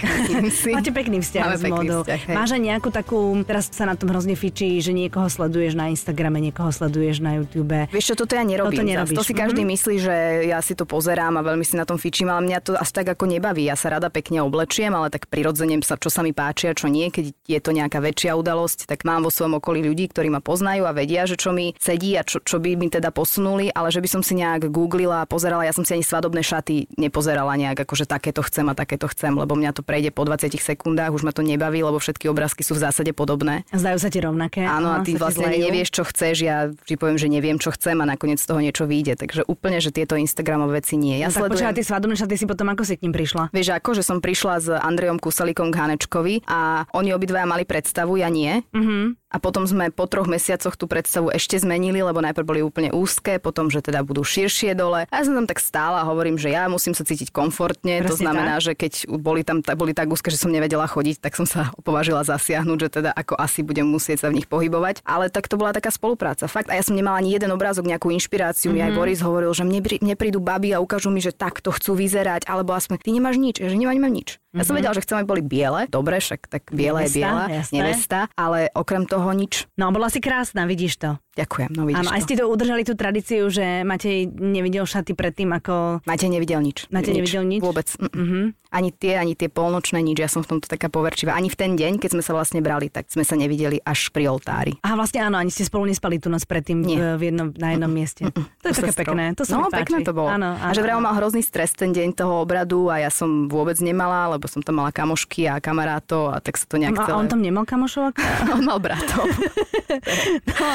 Máte 0.74 0.90
pekný 0.90 1.22
vzťah 1.22 1.44
Máme 1.46 1.58
s 1.58 1.62
módou. 1.62 2.00
Máš 2.26 2.58
aj 2.58 2.62
nejakú 2.74 2.90
takú, 2.90 3.38
teraz 3.46 3.70
sa 3.70 3.86
na 3.86 3.94
tom 3.94 4.10
hrozne 4.10 4.34
fičí, 4.34 4.82
že 4.82 4.90
niekoho 4.90 5.30
sleduješ 5.30 5.78
na 5.78 5.94
Instagrame, 5.94 6.42
niekoho 6.42 6.74
sleduješ 6.74 7.22
na 7.22 7.38
YouTube. 7.38 7.86
Vieš 7.94 8.14
čo, 8.14 8.26
toto 8.26 8.34
ja 8.34 8.42
nerobím. 8.42 8.82
Toto 8.82 8.90
nerobíš. 8.90 9.14
To 9.14 9.22
si 9.22 9.38
každý 9.38 9.62
mm-hmm. 9.62 9.78
myslí, 9.78 9.96
že 10.02 10.16
ja 10.50 10.58
si 10.58 10.74
to 10.74 10.82
pozerám 10.90 11.38
a 11.38 11.46
veľmi 11.46 11.62
si 11.62 11.78
na 11.78 11.86
tom 11.86 12.02
fičím, 12.02 12.34
ale 12.34 12.42
mňa 12.50 12.58
to 12.66 12.74
až 12.74 12.90
tak 12.90 13.06
ako 13.06 13.30
nebaví. 13.30 13.62
Ja 13.70 13.78
sa 13.78 13.94
rada 13.94 14.10
pekne 14.10 14.42
oblečiem, 14.42 14.90
ale 14.90 15.06
tak 15.06 15.30
prirodzene 15.30 15.78
sa, 15.86 15.94
čo 15.94 16.10
sa 16.10 16.26
mi 16.26 16.34
páči 16.34 16.66
a 16.66 16.74
čo 16.74 16.90
nie, 16.90 17.14
keď 17.14 17.30
je 17.46 17.58
to 17.62 17.70
nejaká 17.70 18.02
väčšia 18.02 18.34
udalosť, 18.34 18.90
tak 18.90 19.06
mám 19.06 19.22
vo 19.22 19.30
svojom 19.30 19.62
okolí 19.62 19.86
ľudí, 19.86 20.10
ktorí 20.10 20.34
ma 20.34 20.42
poznajú 20.48 20.88
a 20.88 20.96
vedia, 20.96 21.28
že 21.28 21.36
čo 21.36 21.52
mi 21.52 21.76
sedí 21.76 22.16
a 22.16 22.24
čo, 22.24 22.40
čo 22.40 22.56
by 22.56 22.80
mi 22.80 22.88
teda 22.88 23.12
posunuli, 23.12 23.68
ale 23.68 23.92
že 23.92 24.00
by 24.00 24.08
som 24.08 24.22
si 24.24 24.32
nejak 24.40 24.72
googlila 24.72 25.20
a 25.20 25.28
pozerala, 25.28 25.68
ja 25.68 25.76
som 25.76 25.84
si 25.84 25.92
ani 25.92 26.00
svadobné 26.00 26.40
šaty 26.40 26.88
nepozerala 26.96 27.52
nejak, 27.60 27.84
akože 27.84 28.08
takéto 28.08 28.40
chcem 28.48 28.64
a 28.72 28.74
takéto 28.74 29.04
chcem, 29.12 29.36
lebo 29.36 29.52
mňa 29.52 29.76
to 29.76 29.84
prejde 29.84 30.08
po 30.08 30.24
20 30.24 30.56
sekundách, 30.56 31.12
už 31.12 31.28
ma 31.28 31.36
to 31.36 31.44
nebaví, 31.44 31.84
lebo 31.84 32.00
všetky 32.00 32.32
obrázky 32.32 32.64
sú 32.64 32.80
v 32.80 32.88
zásade 32.88 33.12
podobné. 33.12 33.68
Zdajú 33.68 33.98
sa 34.00 34.08
ti 34.08 34.24
rovnaké. 34.24 34.64
Áno, 34.64 34.96
a 34.96 35.04
ty 35.04 35.20
vlastne 35.20 35.44
ani 35.44 35.68
nevieš, 35.68 35.92
čo 35.92 36.02
chceš, 36.08 36.36
ja 36.40 36.72
vždy 36.72 36.94
poviem, 36.96 37.18
že 37.20 37.28
neviem, 37.28 37.60
čo 37.60 37.68
chcem 37.74 38.00
a 38.00 38.08
nakoniec 38.08 38.40
z 38.40 38.48
toho 38.48 38.64
niečo 38.64 38.88
vyjde. 38.88 39.20
Takže 39.20 39.44
úplne, 39.44 39.82
že 39.82 39.92
tieto 39.92 40.16
Instagramové 40.16 40.80
veci 40.80 40.96
nie. 40.96 41.20
Ja 41.20 41.28
no, 41.28 41.44
sledujem... 41.44 41.74
tak 41.74 41.76
tie 41.76 41.84
svadobné 41.84 42.16
šaty 42.16 42.34
si 42.38 42.46
potom 42.46 42.70
ako 42.70 42.86
si 42.86 42.94
k 42.96 43.04
ním 43.04 43.12
prišla? 43.12 43.50
Vieš, 43.50 43.68
ako, 43.74 43.90
že 43.98 44.06
som 44.06 44.22
prišla 44.22 44.54
s 44.62 44.68
Andrejom 44.70 45.18
Kusalikom 45.18 45.74
k 45.74 45.76
Hanečkovi 45.82 46.46
a 46.46 46.86
oni 46.94 47.10
obidvaja 47.12 47.44
mali 47.44 47.66
predstavu, 47.66 48.16
ja 48.16 48.30
nie. 48.30 48.62
Mm-hmm. 48.70 49.28
A 49.28 49.36
potom 49.36 49.68
sme 49.68 49.92
po 49.92 50.08
troch 50.08 50.24
mesiacoch 50.24 50.37
tú 50.78 50.86
predstavu 50.86 51.30
ešte 51.34 51.58
zmenili, 51.58 52.00
lebo 52.00 52.22
najprv 52.22 52.46
boli 52.46 52.60
úplne 52.62 52.90
úzke, 52.94 53.42
potom, 53.42 53.68
že 53.68 53.82
teda 53.82 54.02
budú 54.02 54.22
širšie 54.22 54.72
dole. 54.78 55.04
A 55.10 55.14
ja 55.20 55.22
som 55.26 55.34
tam 55.34 55.46
tak 55.46 55.58
stála 55.58 56.02
a 56.02 56.08
hovorím, 56.08 56.38
že 56.38 56.54
ja 56.54 56.70
musím 56.70 56.94
sa 56.94 57.02
cítiť 57.02 57.34
komfortne. 57.34 58.02
Presne 58.02 58.10
to 58.10 58.16
znamená, 58.18 58.54
tak. 58.58 58.64
že 58.64 58.72
keď 58.74 58.92
boli 59.18 59.42
tam 59.42 59.60
boli 59.64 59.92
tak 59.92 60.08
úzke, 60.10 60.30
že 60.30 60.40
som 60.40 60.50
nevedela 60.50 60.86
chodiť, 60.86 61.22
tak 61.22 61.36
som 61.36 61.44
sa 61.44 61.70
považila 61.86 62.22
zasiahnuť, 62.24 62.78
že 62.78 62.88
teda 62.88 63.10
ako 63.12 63.34
asi 63.38 63.60
budem 63.62 63.86
musieť 63.86 64.24
sa 64.24 64.28
v 64.30 64.42
nich 64.42 64.48
pohybovať. 64.50 65.02
Ale 65.04 65.28
tak 65.28 65.46
to 65.46 65.58
bola 65.58 65.74
taká 65.74 65.92
spolupráca. 65.92 66.46
Fakt. 66.50 66.70
A 66.70 66.78
ja 66.78 66.82
som 66.82 66.96
nemala 66.96 67.20
ani 67.20 67.34
jeden 67.34 67.50
obrázok, 67.52 67.86
nejakú 67.86 68.10
inšpiráciu. 68.14 68.70
Mm-hmm. 68.70 68.78
Mi 68.78 68.86
aj 68.86 68.92
mhm. 68.92 68.98
Boris 68.98 69.20
hovoril, 69.20 69.50
že 69.52 69.64
mne, 69.64 69.80
mne 69.82 70.14
prídu 70.14 70.38
baby 70.38 70.72
a 70.74 70.82
ukážu 70.82 71.10
mi, 71.10 71.22
že 71.22 71.34
takto 71.34 71.74
chcú 71.74 71.98
vyzerať, 71.98 72.46
alebo 72.46 72.74
aspoň 72.74 72.96
ty 73.02 73.10
nemáš 73.14 73.36
nič, 73.40 73.56
že 73.60 73.74
nemám, 73.74 73.96
nemám 73.98 74.14
nič. 74.14 74.38
Ja 74.56 74.64
som 74.64 74.74
mhm. 74.74 74.80
vedela, 74.80 74.96
že 74.96 75.04
chcem, 75.04 75.16
aby 75.20 75.26
boli 75.28 75.42
biele. 75.44 75.80
Dobre, 75.92 76.18
však 76.18 76.48
tak 76.48 76.62
biela 76.72 77.04
je 77.04 77.20
biela, 77.20 77.52
nevesta, 77.68 78.32
ale 78.32 78.72
okrem 78.72 79.04
toho 79.04 79.28
nič. 79.36 79.68
No, 79.76 79.92
bola 79.92 80.08
si 80.08 80.24
krásna, 80.28 80.64
vidíš 80.68 80.96
to. 80.96 81.16
Ďakujem, 81.38 81.70
no 81.78 81.86
vidíš 81.86 82.02
Áno, 82.02 82.10
aj 82.10 82.22
ste 82.26 82.34
to 82.34 82.44
udržali 82.50 82.82
tú 82.82 82.98
tradíciu, 82.98 83.46
že 83.46 83.86
Matej 83.86 84.26
nevidel 84.34 84.82
šaty 84.82 85.14
predtým, 85.14 85.54
ako... 85.54 86.02
Matej 86.02 86.34
nevidel 86.34 86.58
nič. 86.58 86.90
Matej 86.90 87.14
nič. 87.14 87.18
nevidel 87.22 87.44
nič? 87.46 87.60
Vôbec. 87.62 87.86
Mm-hmm. 87.94 88.44
Ani 88.68 88.90
tie, 88.92 89.16
ani 89.16 89.32
tie 89.32 89.48
polnočné 89.48 90.02
nič. 90.02 90.18
Ja 90.18 90.28
som 90.28 90.44
v 90.44 90.58
tomto 90.58 90.68
taká 90.68 90.92
poverčivá. 90.92 91.32
Ani 91.32 91.48
v 91.48 91.56
ten 91.56 91.72
deň, 91.78 92.02
keď 92.02 92.18
sme 92.18 92.22
sa 92.26 92.36
vlastne 92.36 92.60
brali, 92.60 92.90
tak 92.92 93.08
sme 93.08 93.22
sa 93.24 93.38
nevideli 93.38 93.80
až 93.80 94.10
pri 94.12 94.28
oltári. 94.28 94.76
A 94.84 94.92
vlastne 94.98 95.24
áno, 95.24 95.38
ani 95.38 95.48
ste 95.48 95.64
spolu 95.64 95.88
nespali 95.88 96.18
tu 96.18 96.28
noc 96.28 96.42
predtým 96.44 96.82
Nie. 96.82 97.16
v 97.16 97.32
jednom, 97.32 97.48
na 97.54 97.72
jednom 97.72 97.88
mieste. 97.88 98.28
Mm-mm. 98.28 98.44
To 98.60 98.66
je 98.68 98.74
také 98.74 98.92
pekné. 99.06 99.32
To 99.38 99.46
sa 99.46 99.62
no, 99.62 99.70
pekné 99.70 100.02
to 100.02 100.12
bolo. 100.12 100.28
Áno, 100.28 100.58
áno, 100.58 100.68
a 100.68 100.76
že 100.76 100.82
vraj 100.84 100.98
mal 100.98 101.14
hrozný 101.16 101.40
stres 101.40 101.72
ten 101.72 101.94
deň 101.94 102.18
toho 102.18 102.42
obradu 102.42 102.90
a 102.90 102.98
ja 102.98 103.10
som 103.14 103.46
vôbec 103.46 103.78
nemala, 103.78 104.36
lebo 104.36 104.50
som 104.50 104.60
tam 104.60 104.82
mala 104.82 104.90
kamošky 104.90 105.48
a 105.48 105.62
kamarátov 105.62 106.34
a 106.34 106.42
tak 106.42 106.60
sa 106.60 106.66
to 106.66 106.76
nejak 106.76 106.98
no, 106.98 107.06
celé... 107.06 107.14
A 107.14 107.20
on 107.22 107.30
tam 107.30 107.40
nemal 107.40 107.64
kamošov? 107.64 108.12
on 108.58 108.64
mal 108.66 108.82
bratov. 108.82 109.24
no. 110.60 110.68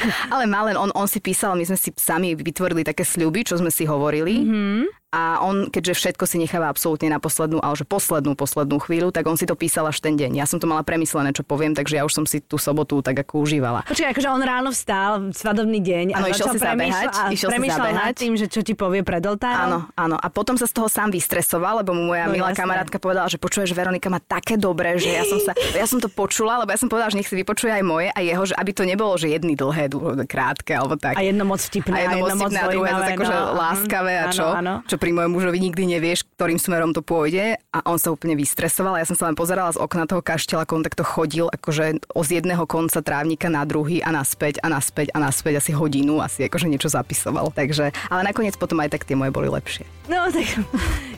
ale 0.34 0.44
mal 0.48 0.70
len 0.70 0.76
on, 0.78 0.90
on 0.94 1.08
si 1.10 1.18
písal, 1.18 1.58
my 1.58 1.64
sme 1.66 1.78
si 1.78 1.90
sami 1.94 2.34
vytvorili 2.38 2.86
také 2.86 3.04
sľuby, 3.04 3.44
čo 3.44 3.58
sme 3.58 3.68
si 3.68 3.84
hovorili. 3.84 4.42
Mm-hmm 4.42 5.01
a 5.12 5.44
on, 5.44 5.68
keďže 5.68 5.92
všetko 5.92 6.24
si 6.24 6.40
necháva 6.40 6.72
absolútne 6.72 7.12
na 7.12 7.20
poslednú, 7.20 7.60
ale 7.60 7.76
že 7.76 7.84
poslednú, 7.84 8.32
poslednú 8.32 8.80
chvíľu, 8.80 9.12
tak 9.12 9.28
on 9.28 9.36
si 9.36 9.44
to 9.44 9.52
písal 9.52 9.84
až 9.84 10.00
ten 10.00 10.16
deň. 10.16 10.40
Ja 10.40 10.48
som 10.48 10.56
to 10.56 10.64
mala 10.64 10.80
premyslené, 10.80 11.36
čo 11.36 11.44
poviem, 11.44 11.76
takže 11.76 12.00
ja 12.00 12.08
už 12.08 12.16
som 12.16 12.24
si 12.24 12.40
tú 12.40 12.56
sobotu 12.56 13.04
tak 13.04 13.20
ako 13.20 13.44
užívala. 13.44 13.84
Počkaj, 13.84 14.08
akože 14.08 14.28
on 14.32 14.40
ráno 14.40 14.72
vstal, 14.72 15.28
svadobný 15.36 15.84
deň 15.84 16.16
a 16.16 16.24
ano, 16.24 16.32
išiel 16.32 16.48
si 16.56 16.58
zabehať, 16.64 17.12
a 17.12 17.22
išiel 17.28 17.48
si 17.52 17.68
zabehať. 17.68 17.92
nad 17.92 18.16
tým, 18.16 18.32
že 18.40 18.46
čo 18.48 18.64
ti 18.64 18.72
povie 18.72 19.04
pred 19.04 19.20
oltárom. 19.20 19.68
Áno, 19.68 19.78
áno. 20.00 20.16
A 20.16 20.32
potom 20.32 20.56
sa 20.56 20.64
z 20.64 20.72
toho 20.72 20.88
sám 20.88 21.12
vystresoval, 21.12 21.84
lebo 21.84 21.92
mu 21.92 22.08
moja 22.08 22.32
no, 22.32 22.32
milá 22.32 22.56
jasné. 22.56 22.64
kamarátka 22.64 22.96
povedala, 22.96 23.28
že 23.28 23.36
počuješ, 23.36 23.76
Veronika 23.76 24.08
má 24.08 24.16
také 24.16 24.56
dobré, 24.56 24.96
že 24.96 25.12
ja 25.12 25.28
som 25.28 25.36
sa, 25.44 25.52
ja 25.76 25.84
som 25.84 26.00
to 26.00 26.08
počula, 26.08 26.56
lebo 26.64 26.72
ja 26.72 26.80
som 26.80 26.88
povedala, 26.88 27.12
že 27.12 27.20
nech 27.20 27.28
si 27.28 27.36
vypočuje 27.36 27.68
aj 27.68 27.84
moje 27.84 28.08
a 28.08 28.18
jeho, 28.24 28.42
že 28.48 28.56
aby 28.56 28.70
to 28.72 28.88
nebolo, 28.88 29.12
že 29.20 29.28
jedny 29.28 29.52
dlhé, 29.52 29.92
krátke 30.24 30.72
alebo 30.72 30.96
tak. 30.96 31.20
A 31.20 31.22
jedno 31.26 31.44
moc 31.44 31.60
vtipné, 31.60 31.92
a 31.92 32.00
jedno, 32.08 32.16
jedno 32.24 32.36
moc 32.40 32.48
vtipné, 32.48 32.64
a 32.64 32.72
druhé 32.72 32.90
akože 33.12 33.36
no, 33.36 33.44
láskavé 33.60 34.12
a 34.16 34.24
čo, 34.32 34.46
áno, 34.48 34.56
áno. 34.56 34.74
čo 34.88 34.96
pri 35.02 35.10
mojom 35.10 35.34
mužovi 35.34 35.58
nikdy 35.58 35.98
nevieš, 35.98 36.22
ktorým 36.38 36.62
smerom 36.62 36.94
to 36.94 37.02
pôjde 37.02 37.58
a 37.58 37.78
on 37.90 37.98
sa 37.98 38.14
úplne 38.14 38.38
vystresoval. 38.38 38.94
Ja 38.94 39.02
som 39.02 39.18
sa 39.18 39.26
len 39.26 39.34
pozerala 39.34 39.74
z 39.74 39.82
okna 39.82 40.06
toho 40.06 40.22
kaštela, 40.22 40.62
ako 40.62 40.78
on 40.78 40.86
takto 40.86 41.02
chodil, 41.02 41.50
akože 41.50 42.06
z 42.06 42.30
jedného 42.38 42.62
konca 42.70 43.02
trávnika 43.02 43.50
na 43.50 43.66
druhý 43.66 43.98
a 43.98 44.14
naspäť 44.14 44.62
a 44.62 44.70
naspäť 44.70 45.10
a 45.10 45.18
naspäť 45.18 45.58
asi 45.58 45.74
hodinu, 45.74 46.22
asi 46.22 46.46
akože 46.46 46.70
niečo 46.70 46.86
zapisoval. 46.86 47.50
Takže, 47.50 47.90
ale 48.14 48.22
nakoniec 48.22 48.54
potom 48.54 48.78
aj 48.78 48.94
tak 48.94 49.02
tie 49.02 49.18
moje 49.18 49.34
boli 49.34 49.50
lepšie. 49.50 49.82
No 50.06 50.30
tak, 50.30 50.46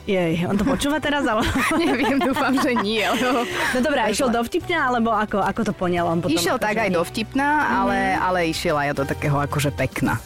jej, 0.09 0.33
on 0.49 0.57
to 0.57 0.65
počúva 0.65 0.97
teraz, 0.97 1.21
ale... 1.29 1.45
Neviem, 1.85 2.17
dúfam, 2.17 2.57
že 2.57 2.73
nie. 2.81 3.05
No, 3.21 3.45
no 3.45 3.77
dobré, 3.85 4.01
a 4.01 4.09
išiel 4.09 4.33
do 4.33 4.41
vtipna, 4.41 4.89
alebo 4.89 5.13
ako, 5.13 5.45
ako 5.45 5.61
to 5.61 5.73
poňal 5.77 6.09
on 6.09 6.25
potom? 6.25 6.33
Išiel 6.33 6.57
tak 6.57 6.81
aj 6.81 6.89
nie? 6.89 6.97
do 6.97 7.05
vtipna, 7.05 7.69
ale, 7.85 8.17
mm. 8.17 8.25
ale 8.25 8.39
išiel 8.49 8.81
aj 8.81 8.97
do 8.97 9.05
takého 9.05 9.37
akože 9.37 9.69
pekna. 9.77 10.17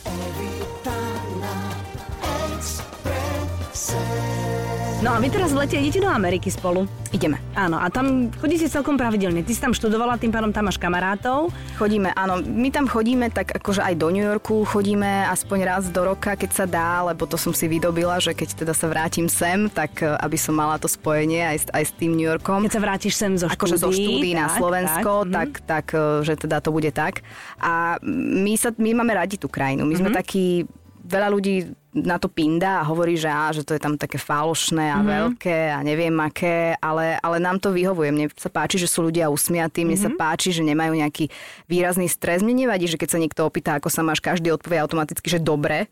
No 4.99 5.15
a 5.15 5.17
vy 5.17 5.31
teraz 5.31 5.55
v 5.55 5.63
lete 5.63 5.79
idete 5.79 6.03
do 6.03 6.11
Ameriky 6.11 6.51
spolu. 6.51 6.83
Ideme. 7.09 7.39
Áno, 7.55 7.79
a 7.79 7.87
tam 7.87 8.27
chodíte 8.33 8.67
celkom 8.67 8.93
pravidelne. 8.93 9.39
Ty 9.39 9.51
si 9.51 9.61
tam 9.61 9.71
študovala, 9.71 10.19
tým 10.19 10.27
pádom 10.27 10.51
tam 10.51 10.67
máš 10.67 10.75
kamarátov. 10.75 11.55
Chodíme, 11.73 12.11
áno. 12.13 12.43
My 12.43 12.67
tam 12.67 12.83
chodíme 12.83 13.31
tak 13.31 13.55
akože 13.55 13.79
aj 13.79 13.95
do 13.95 14.11
New 14.11 14.21
Yorku 14.21 14.61
chodíme 14.61 15.07
aspoň 15.25 15.59
raz 15.63 15.83
do 15.87 16.03
roka, 16.03 16.35
keď 16.35 16.51
sa 16.51 16.65
dá, 16.65 16.99
lebo 17.05 17.23
to 17.23 17.33
som 17.33 17.49
si 17.49 17.65
vydobila, 17.65 18.19
že 18.19 18.35
keď 18.35 18.59
teda 18.59 18.73
sa 18.73 18.85
vrátim 18.85 19.25
sem, 19.25 19.65
tak 19.67 19.97
e, 19.97 20.11
aby 20.11 20.35
som 20.35 20.51
mala 20.51 20.75
to 20.75 20.85
spojenie 20.85 21.47
aj, 21.47 21.57
s- 21.57 21.71
aj 21.71 21.83
s 21.85 21.93
tým 21.95 22.11
New 22.11 22.27
Yorkom. 22.27 22.59
Keď 22.61 22.73
sa 22.73 22.83
vrátiš 22.83 23.13
sem 23.15 23.31
zo 23.33 23.47
akože 23.47 23.79
zo 23.79 23.89
štúdií 23.89 24.35
na 24.35 24.51
tak, 24.51 24.59
Slovensko, 24.59 25.11
tak, 25.23 25.31
tak, 25.31 25.49
tak, 25.63 25.85
tak, 25.85 25.85
že 26.21 26.33
teda 26.37 26.59
to 26.59 26.69
bude 26.69 26.91
tak. 26.91 27.23
A 27.57 27.95
my, 28.03 28.51
sa, 28.53 28.75
my 28.75 28.91
máme 28.93 29.15
radi 29.15 29.39
tú 29.39 29.47
krajinu. 29.47 29.81
My 29.81 29.95
Mhm. 29.95 30.01
sme 30.01 30.09
takí, 30.11 30.67
veľa 31.09 31.27
ľudí 31.27 31.55
na 31.91 32.15
to 32.15 32.29
pinda 32.29 32.79
a 32.79 32.87
hovorí, 32.87 33.17
že, 33.17 33.25
á, 33.25 33.49
že 33.49 33.65
to 33.65 33.73
je 33.73 33.81
tam 33.81 33.97
také 33.97 34.15
falošné 34.15 34.85
a 34.87 35.01
Mhm. 35.01 35.07
veľké 35.09 35.57
a 35.73 35.81
neviem 35.81 36.13
aké, 36.15 36.77
ale, 36.77 37.17
ale 37.17 37.37
nám 37.37 37.57
to 37.57 37.73
vyhovuje. 37.73 38.09
Mne 38.09 38.25
sa 38.33 38.47
páči, 38.47 38.77
že 38.77 38.85
sú 38.85 39.01
ľudia 39.03 39.25
usmiatí, 39.27 39.81
mne 39.81 39.97
Mhm. 39.97 40.03
sa 40.05 40.09
páči, 40.13 40.49
že 40.51 40.61
nemajú 40.61 40.93
nejaký 40.95 41.33
výrazný 41.65 42.05
stres. 42.05 42.39
Mne 42.39 42.63
nevadí, 42.63 42.85
že 42.85 42.95
keď 42.95 43.09
sa 43.09 43.17
niekto 43.17 43.41
opýta, 43.41 43.73
ako 43.73 43.89
sa 43.89 43.99
máš, 43.99 44.21
každý 44.21 44.53
odpovie 44.53 44.77
automaticky, 44.77 45.25
že 45.27 45.41
dobre, 45.41 45.89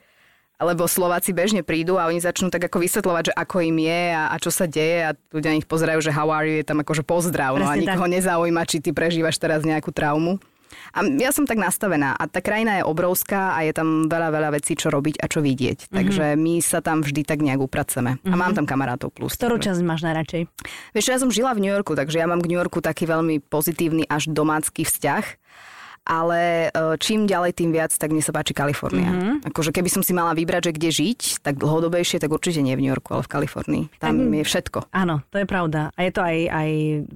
lebo 0.57 0.85
Slováci 0.85 1.33
bežne 1.33 1.61
prídu 1.61 1.97
a 1.97 2.05
oni 2.05 2.17
začnú 2.17 2.49
tak 2.49 2.65
ako 2.65 2.77
vysvetľovať, 2.79 3.23
že 3.29 3.33
ako 3.35 3.57
im 3.63 3.77
je 3.79 4.01
a, 4.11 4.23
a 4.27 4.35
čo 4.37 4.49
sa 4.49 4.65
deje 4.65 4.97
a 5.01 5.13
ľudia 5.29 5.49
na 5.49 5.57
nich 5.57 5.65
pozerajú, 5.65 5.97
že 5.99 6.09
how 6.09 6.29
are 6.29 6.45
you, 6.45 6.61
je 6.61 6.65
tam 6.65 6.77
akože 6.77 7.01
pozdrav. 7.03 7.57
No 7.57 7.65
a 7.65 7.73
nikoho 7.75 8.05
tak. 8.05 8.15
nezaujíma, 8.15 8.65
či 8.65 8.77
ty 8.79 8.89
prežívaš 8.89 9.37
teraz 9.37 9.61
nejakú 9.61 9.89
traumu. 9.89 10.37
A 10.95 11.05
ja 11.05 11.31
som 11.31 11.47
tak 11.47 11.59
nastavená 11.59 12.13
a 12.15 12.23
tá 12.27 12.39
krajina 12.43 12.81
je 12.81 12.83
obrovská 12.87 13.55
a 13.55 13.63
je 13.63 13.73
tam 13.73 14.07
veľa, 14.07 14.29
veľa 14.33 14.49
vecí, 14.57 14.73
čo 14.75 14.91
robiť 14.93 15.21
a 15.21 15.25
čo 15.29 15.39
vidieť. 15.43 15.91
Takže 15.91 16.35
my 16.37 16.59
sa 16.59 16.79
tam 16.83 17.01
vždy 17.01 17.21
tak 17.27 17.43
nejak 17.43 17.59
upraceme. 17.61 18.17
A 18.27 18.35
mám 18.35 18.53
tam 18.57 18.67
kamarátov 18.67 19.13
plus. 19.13 19.35
Ktorú 19.37 19.57
časť 19.61 19.81
máš 19.83 20.03
najradšej? 20.03 20.47
Vieš, 20.93 21.05
ja 21.07 21.17
som 21.17 21.29
žila 21.31 21.53
v 21.55 21.67
New 21.67 21.73
Yorku, 21.73 21.95
takže 21.95 22.19
ja 22.19 22.27
mám 22.27 22.43
k 22.43 22.49
New 22.49 22.59
Yorku 22.59 22.79
taký 22.83 23.07
veľmi 23.07 23.43
pozitívny 23.45 24.05
až 24.07 24.31
domácky 24.31 24.83
vzťah. 24.83 25.25
Ale 26.07 26.71
e, 26.71 26.95
čím 27.03 27.27
ďalej, 27.27 27.51
tým 27.59 27.75
viac, 27.75 27.91
tak 27.91 28.15
mne 28.15 28.23
sa 28.23 28.31
páči 28.31 28.55
Kalifornia. 28.55 29.11
Mm-hmm. 29.11 29.51
Akože 29.51 29.75
keby 29.75 29.91
som 29.91 29.99
si 29.99 30.15
mala 30.15 30.31
vybrať, 30.31 30.71
že 30.71 30.75
kde 30.79 30.89
žiť, 30.95 31.21
tak 31.43 31.59
dlhodobejšie, 31.59 32.23
tak 32.23 32.31
určite 32.31 32.63
nie 32.63 32.79
v 32.79 32.87
New 32.87 32.91
Yorku, 32.95 33.11
ale 33.11 33.27
v 33.27 33.31
Kalifornii. 33.35 33.83
Tam 33.99 34.15
je 34.15 34.43
všetko. 34.47 34.87
Áno, 34.95 35.27
to 35.27 35.43
je 35.43 35.47
pravda. 35.47 35.91
A 35.99 36.07
je 36.07 36.11
to 36.15 36.23
aj, 36.23 36.37
aj 36.47 36.69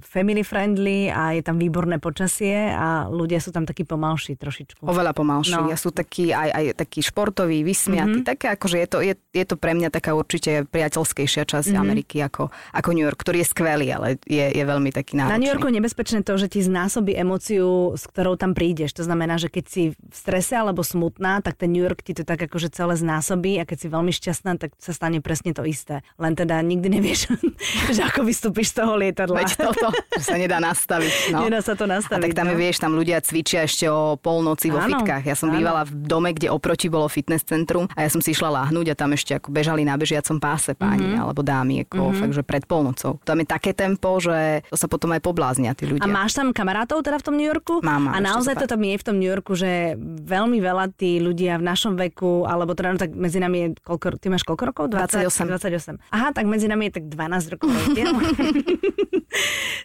family 0.04 0.44
friendly 0.44 1.08
a 1.08 1.32
je 1.32 1.42
tam 1.42 1.56
výborné 1.56 1.96
počasie 1.96 2.68
a 2.68 3.08
ľudia 3.08 3.40
sú 3.40 3.48
tam 3.48 3.64
takí 3.64 3.88
pomalší 3.88 4.36
trošičku. 4.36 4.84
Oveľa 4.84 5.16
pomalší. 5.16 5.56
No. 5.56 5.72
Ja 5.72 5.80
sú 5.80 5.88
takí 5.88 6.36
aj, 6.36 6.50
aj 6.52 6.64
takí 6.76 7.00
športoví, 7.00 7.64
vysmiatí. 7.64 8.20
Mm-hmm. 8.20 8.28
Také 8.28 8.52
akože 8.52 8.76
je 8.76 8.88
to, 8.92 8.98
je, 9.00 9.14
je 9.32 9.44
to 9.48 9.56
pre 9.56 9.72
mňa 9.72 9.88
taká 9.88 10.12
určite 10.12 10.68
priateľskejšia 10.68 11.48
časť 11.48 11.72
mm-hmm. 11.72 11.80
Ameriky 11.80 12.16
ako, 12.20 12.52
ako 12.76 12.88
New 12.92 13.06
York, 13.08 13.16
ktorý 13.16 13.40
je 13.40 13.48
skvelý, 13.48 13.88
ale 13.88 14.20
je, 14.28 14.52
je 14.52 14.64
veľmi 14.66 14.92
taký 14.92 15.16
náročný. 15.16 15.32
Na 15.32 15.40
New 15.40 15.48
Yorku 15.48 15.72
je 15.72 15.78
nebezpečné 15.80 16.20
to, 16.20 16.36
že 16.36 16.52
ti 16.52 16.60
znásobí 16.60 17.16
emóciu, 17.16 17.96
s 17.96 18.04
ktorou 18.10 18.36
tam 18.36 18.52
prídeš. 18.82 18.98
To 18.98 19.06
znamená, 19.06 19.38
že 19.38 19.46
keď 19.46 19.64
si 19.70 19.82
v 19.94 20.10
strese 20.10 20.58
alebo 20.58 20.82
smutná, 20.82 21.38
tak 21.38 21.54
ten 21.54 21.70
New 21.70 21.86
York 21.86 22.02
ti 22.02 22.18
to 22.18 22.26
tak 22.26 22.42
akože 22.42 22.74
celé 22.74 22.98
znásobí 22.98 23.62
a 23.62 23.64
keď 23.64 23.78
si 23.78 23.86
veľmi 23.86 24.10
šťastná, 24.10 24.58
tak 24.58 24.74
sa 24.82 24.90
stane 24.90 25.22
presne 25.22 25.54
to 25.54 25.62
isté. 25.62 26.02
Len 26.18 26.34
teda 26.34 26.58
nikdy 26.58 26.98
nevieš, 26.98 27.30
že 27.96 28.02
ako 28.02 28.26
vystúpiš 28.26 28.74
z 28.74 28.82
toho 28.82 28.98
lietadla. 28.98 29.38
Veď 29.38 29.54
toto, 29.54 29.94
sa 30.26 30.34
nedá 30.34 30.58
nastaviť. 30.58 31.30
No. 31.30 31.46
Nedá 31.46 31.62
sa 31.62 31.78
to 31.78 31.86
A 31.86 31.94
nastaviť. 31.94 32.22
tak 32.26 32.34
tam 32.34 32.50
no. 32.50 32.58
vieš, 32.58 32.82
tam 32.82 32.92
ľudia 32.98 33.22
cvičia 33.22 33.62
ešte 33.62 33.86
o 33.86 34.18
polnoci 34.18 34.74
vo 34.74 34.82
Áno, 34.82 34.98
fitkách. 34.98 35.22
Ja 35.30 35.36
som 35.38 35.54
áno. 35.54 35.62
bývala 35.62 35.86
v 35.86 35.92
dome, 36.02 36.34
kde 36.34 36.50
oproti 36.50 36.90
bolo 36.90 37.06
fitness 37.06 37.46
centrum 37.46 37.86
a 37.94 38.02
ja 38.02 38.10
som 38.10 38.18
si 38.18 38.34
išla 38.34 38.50
láhnuť 38.50 38.86
a 38.90 38.94
tam 38.98 39.14
ešte 39.14 39.38
ako 39.38 39.54
bežali 39.54 39.86
na 39.86 39.94
bežiacom 39.94 40.42
páse 40.42 40.74
páni 40.74 41.14
Mhm. 41.14 41.18
alebo 41.22 41.40
dámy, 41.46 41.86
ako 41.86 41.98
mm-hmm. 42.02 42.18
fakt, 42.18 42.34
že 42.34 42.42
pred 42.42 42.64
polnocou. 42.66 43.20
Tam 43.22 43.38
je 43.38 43.46
také 43.46 43.70
tempo, 43.76 44.18
že 44.18 44.64
to 44.72 44.78
sa 44.78 44.88
potom 44.88 45.12
aj 45.12 45.20
pobláznia 45.22 45.76
tí 45.76 45.86
ľudia. 45.86 46.02
A 46.02 46.08
máš 46.08 46.32
tam 46.32 46.50
kamarátov 46.50 47.04
teda 47.04 47.20
v 47.20 47.24
tom 47.24 47.34
New 47.36 47.44
Yorku? 47.44 47.84
Mám, 47.84 48.08
mám, 48.08 48.14
A 48.16 48.18
naozaj 48.18 48.56
to 48.56 48.64
tam 48.72 48.80
je 48.80 48.96
v 48.96 49.04
tom 49.04 49.16
New 49.20 49.28
Yorku, 49.28 49.52
že 49.52 50.00
veľmi 50.00 50.56
veľa 50.64 50.96
tí 50.96 51.20
ľudia 51.20 51.60
v 51.60 51.68
našom 51.68 51.92
veku, 52.00 52.48
alebo 52.48 52.72
teda 52.72 52.96
no, 52.96 53.00
tak 53.00 53.12
medzi 53.12 53.36
nami 53.36 53.58
je 53.60 53.68
koľko, 53.84 54.16
ty 54.16 54.32
máš 54.32 54.48
koľko 54.48 54.64
rokov? 54.72 54.84
28. 54.88 55.28
28. 55.28 56.00
Aha, 56.08 56.32
tak 56.32 56.48
medzi 56.48 56.72
nami 56.72 56.88
je 56.88 56.96
tak 56.96 57.12
12 57.12 57.52
rokov 57.52 57.68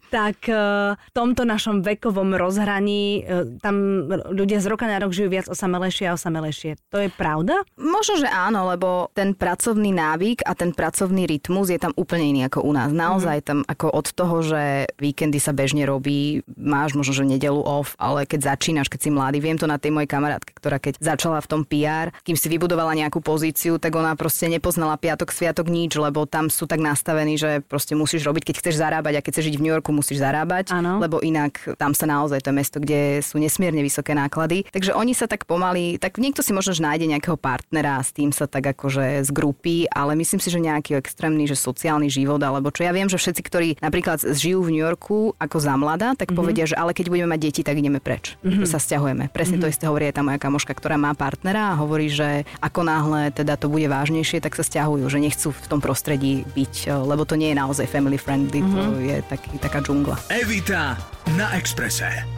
tak 0.07 0.47
eh, 0.47 0.95
v 0.95 1.11
tomto 1.11 1.43
našom 1.43 1.83
vekovom 1.83 2.35
rozhraní 2.39 3.23
eh, 3.23 3.59
tam 3.59 4.07
ľudia 4.07 4.63
z 4.63 4.67
roka 4.71 4.87
na 4.87 5.03
rok 5.03 5.11
žijú 5.11 5.27
viac 5.31 5.47
osamelejšie 5.51 6.11
a 6.11 6.15
osamelejšie. 6.15 6.79
To 6.95 7.03
je 7.03 7.09
pravda? 7.11 7.63
Možno, 7.75 8.23
že 8.23 8.29
áno, 8.31 8.71
lebo 8.71 9.11
ten 9.11 9.35
pracovný 9.35 9.91
návyk 9.91 10.47
a 10.47 10.55
ten 10.55 10.71
pracovný 10.71 11.27
rytmus 11.27 11.67
je 11.67 11.79
tam 11.79 11.91
úplne 11.99 12.31
iný 12.31 12.41
ako 12.47 12.63
u 12.63 12.71
nás. 12.71 12.91
Naozaj 12.95 13.37
tam 13.43 13.59
ako 13.67 13.91
od 13.91 14.07
toho, 14.15 14.35
že 14.43 14.87
víkendy 14.99 15.39
sa 15.43 15.51
bežne 15.51 15.83
robí, 15.83 16.43
máš 16.55 16.95
možno, 16.95 17.11
že 17.11 17.27
nedelu 17.27 17.59
off, 17.59 17.95
ale 17.99 18.23
keď 18.23 18.55
začínaš, 18.77 18.93
keď 18.93 19.01
si 19.01 19.09
mladý, 19.09 19.37
viem 19.41 19.57
to 19.57 19.65
na 19.65 19.81
tej 19.81 19.89
mojej 19.89 20.05
kamarátke, 20.05 20.53
ktorá 20.53 20.77
keď 20.77 21.01
začala 21.01 21.41
v 21.41 21.49
tom 21.49 21.61
PR, 21.65 22.13
kým 22.21 22.37
si 22.37 22.45
vybudovala 22.45 22.93
nejakú 22.93 23.25
pozíciu, 23.25 23.81
tak 23.81 23.97
ona 23.97 24.13
proste 24.13 24.45
nepoznala 24.45 25.01
piatok, 25.01 25.33
sviatok 25.33 25.65
nič, 25.65 25.97
lebo 25.97 26.29
tam 26.29 26.53
sú 26.53 26.69
tak 26.69 26.77
nastavení, 26.77 27.41
že 27.41 27.65
proste 27.65 27.97
musíš 27.97 28.21
robiť, 28.29 28.53
keď 28.53 28.55
chceš 28.61 28.75
zarábať 28.77 29.17
a 29.17 29.23
keď 29.25 29.31
chceš 29.33 29.45
žiť 29.49 29.57
v 29.57 29.63
New 29.65 29.73
Yorku, 29.73 29.89
musíš 29.89 30.21
zarábať, 30.21 30.77
Áno. 30.77 31.01
lebo 31.01 31.17
inak 31.25 31.57
tam 31.81 31.97
sa 31.97 32.05
naozaj 32.05 32.45
to 32.45 32.53
je 32.53 32.55
mesto, 32.55 32.77
kde 32.77 33.25
sú 33.25 33.41
nesmierne 33.41 33.81
vysoké 33.81 34.13
náklady. 34.13 34.69
Takže 34.69 34.93
oni 34.93 35.17
sa 35.17 35.25
tak 35.25 35.49
pomaly, 35.49 35.97
tak 35.97 36.21
niekto 36.21 36.45
si 36.45 36.53
možno 36.53 36.77
že 36.77 36.85
nájde 36.85 37.09
nejakého 37.09 37.39
partnera 37.39 37.97
a 37.97 38.05
s 38.05 38.13
tým 38.13 38.29
sa 38.29 38.45
tak 38.45 38.77
akože 38.77 39.25
zgrupí, 39.25 39.89
ale 39.89 40.13
myslím 40.13 40.37
si, 40.37 40.53
že 40.53 40.61
nejaký 40.61 40.99
extrémny, 40.99 41.49
že 41.49 41.57
sociálny 41.57 42.11
život 42.11 42.37
alebo 42.43 42.69
čo. 42.69 42.85
Ja 42.85 42.93
viem, 42.93 43.09
že 43.09 43.17
všetci, 43.17 43.41
ktorí 43.41 43.69
napríklad 43.81 44.21
žijú 44.21 44.61
v 44.61 44.77
New 44.77 44.83
Yorku 44.83 45.33
ako 45.39 45.57
za 45.57 45.73
mladá, 45.79 46.13
tak 46.13 46.29
mm-hmm. 46.29 46.37
povedia, 46.37 46.65
že 46.67 46.75
ale 46.75 46.91
keď 46.91 47.07
budeme 47.07 47.31
mať 47.31 47.39
deti, 47.39 47.61
tak 47.63 47.79
ideme 47.79 48.03
preč. 48.03 48.35
Mm-hmm. 48.43 48.66
Že 48.67 48.75
sa 48.75 48.79
stiahujeme. 48.83 49.31
Presne 49.31 49.57
mm-hmm. 49.57 49.71
to 49.71 49.73
isté 49.73 49.83
hovorí 49.87 50.11
aj 50.11 50.19
tá 50.19 50.23
moja 50.27 50.39
kamoška, 50.39 50.75
ktorá 50.75 50.99
má 50.99 51.15
partnera 51.15 51.71
a 51.71 51.79
hovorí, 51.79 52.11
že 52.11 52.43
ako 52.59 52.83
náhle 52.83 53.31
teda 53.31 53.55
to 53.55 53.71
bude 53.71 53.87
vážnejšie, 53.87 54.43
tak 54.43 54.59
sa 54.59 54.67
stiahujú, 54.67 55.07
že 55.07 55.23
nechcú 55.23 55.55
v 55.55 55.67
tom 55.71 55.79
prostredí 55.79 56.43
byť, 56.53 56.91
lebo 57.07 57.23
to 57.23 57.39
nie 57.39 57.55
je 57.55 57.57
naozaj 57.57 57.87
family 57.87 58.19
friendly, 58.19 58.59
mm-hmm. 58.59 58.75
to 58.75 58.83
je 58.99 59.17
taký, 59.31 59.49
taká 59.57 59.79
džungla. 59.79 60.19
Evita 60.27 60.99
na 61.39 61.55
Exprese. 61.55 62.36